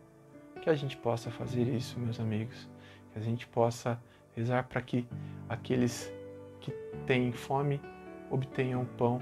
Que 0.62 0.69
a 0.69 0.75
gente 0.75 0.97
possa 0.97 1.31
fazer 1.31 1.63
isso 1.63 1.99
meus 1.99 2.19
amigos. 2.19 2.69
Que 3.12 3.19
a 3.19 3.21
gente 3.21 3.47
possa 3.47 3.99
rezar 4.36 4.63
para 4.67 4.81
que 4.81 5.07
aqueles 5.51 6.09
que 6.61 6.71
têm 7.05 7.33
fome 7.33 7.81
obtenham 8.29 8.85
pão 8.97 9.21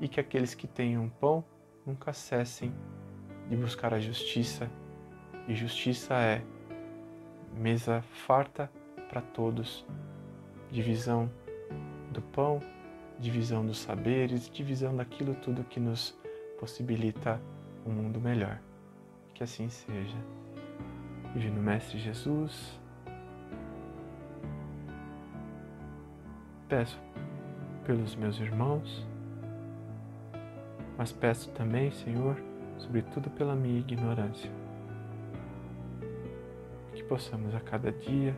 e 0.00 0.06
que 0.06 0.20
aqueles 0.20 0.54
que 0.54 0.68
tenham 0.68 1.08
pão 1.08 1.44
nunca 1.84 2.12
cessem 2.12 2.72
de 3.48 3.56
buscar 3.56 3.92
a 3.92 3.98
justiça. 3.98 4.70
E 5.48 5.54
justiça 5.54 6.14
é 6.14 6.42
mesa 7.56 8.02
farta 8.02 8.70
para 9.08 9.20
todos, 9.20 9.84
divisão 10.70 11.28
do 12.12 12.22
pão, 12.22 12.60
divisão 13.18 13.66
dos 13.66 13.78
saberes, 13.78 14.48
divisão 14.48 14.94
daquilo 14.94 15.34
tudo 15.34 15.64
que 15.64 15.80
nos 15.80 16.16
possibilita 16.58 17.40
um 17.84 17.90
mundo 17.90 18.20
melhor. 18.20 18.60
Que 19.34 19.42
assim 19.42 19.68
seja. 19.68 20.16
Divino 21.34 21.60
Mestre 21.60 21.98
Jesus, 21.98 22.78
peço 26.74 27.00
pelos 27.86 28.16
meus 28.16 28.36
irmãos, 28.40 29.06
mas 30.98 31.12
peço 31.12 31.48
também, 31.52 31.92
Senhor, 31.92 32.36
sobretudo 32.78 33.30
pela 33.30 33.54
minha 33.54 33.78
ignorância, 33.78 34.50
que 36.92 37.04
possamos 37.04 37.54
a 37.54 37.60
cada 37.60 37.92
dia 37.92 38.36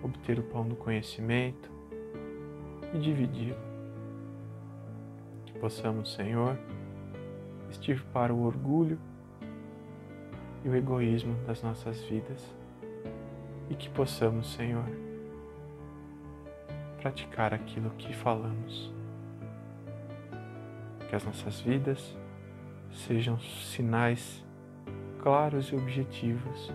obter 0.00 0.38
o 0.38 0.44
pão 0.44 0.68
do 0.68 0.76
conhecimento 0.76 1.68
e 2.94 2.98
dividi-lo. 3.00 3.58
Que 5.44 5.58
possamos, 5.58 6.14
Senhor, 6.14 6.56
extirpar 7.68 8.30
o 8.30 8.42
orgulho 8.42 8.96
e 10.64 10.68
o 10.68 10.76
egoísmo 10.76 11.34
das 11.48 11.64
nossas 11.64 12.00
vidas 12.04 12.48
e 13.68 13.74
que 13.74 13.90
possamos, 13.90 14.52
Senhor, 14.52 15.07
praticar 16.98 17.54
aquilo 17.54 17.90
que 17.90 18.12
falamos. 18.12 18.92
Que 21.08 21.16
as 21.16 21.24
nossas 21.24 21.60
vidas 21.60 22.16
sejam 22.92 23.38
sinais 23.38 24.44
claros 25.22 25.66
e 25.66 25.76
objetivos 25.76 26.72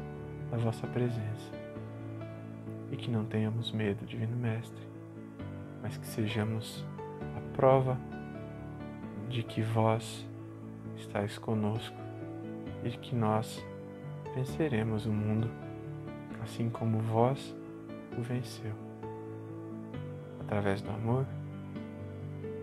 da 0.50 0.58
vossa 0.58 0.88
presença. 0.88 1.52
E 2.92 2.96
que 2.96 3.10
não 3.10 3.26
tenhamos 3.26 3.72
medo, 3.72 4.06
Divino 4.06 4.36
Mestre, 4.36 4.82
mas 5.82 5.98
que 5.98 6.06
sejamos 6.06 6.86
a 7.38 7.56
prova 7.56 7.98
de 9.30 9.44
que 9.44 9.62
vós 9.62 10.28
estáis 10.98 11.38
conosco 11.38 11.98
e 12.84 12.92
que 12.92 13.16
nós 13.16 13.66
venceremos 14.36 15.06
o 15.06 15.12
mundo, 15.12 15.50
assim 16.44 16.70
como 16.70 17.00
vós 17.00 17.56
o 18.18 18.22
venceu 18.22 18.83
através 20.54 20.84
do 20.84 20.92
amor, 20.92 21.26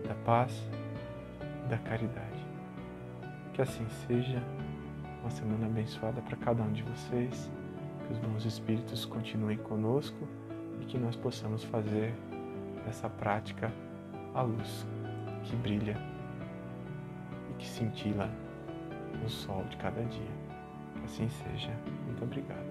da 0.07 0.15
paz 0.23 0.65
e 1.65 1.67
da 1.67 1.77
caridade. 1.77 2.47
Que 3.53 3.61
assim 3.61 3.85
seja, 4.07 4.41
uma 5.19 5.29
semana 5.29 5.65
abençoada 5.65 6.21
para 6.21 6.37
cada 6.37 6.63
um 6.63 6.71
de 6.71 6.83
vocês, 6.83 7.51
que 8.07 8.13
os 8.13 8.19
bons 8.19 8.45
espíritos 8.45 9.03
continuem 9.03 9.57
conosco 9.57 10.25
e 10.79 10.85
que 10.85 10.97
nós 10.97 11.17
possamos 11.17 11.65
fazer 11.65 12.13
dessa 12.85 13.09
prática 13.09 13.69
a 14.33 14.41
luz 14.41 14.87
que 15.43 15.55
brilha 15.57 15.97
e 17.49 17.53
que 17.55 17.67
cintila 17.67 18.29
no 19.21 19.29
sol 19.29 19.65
de 19.69 19.75
cada 19.75 20.01
dia. 20.05 20.31
Que 20.95 21.03
assim 21.03 21.27
seja. 21.27 21.71
Muito 22.05 22.23
obrigado. 22.23 22.70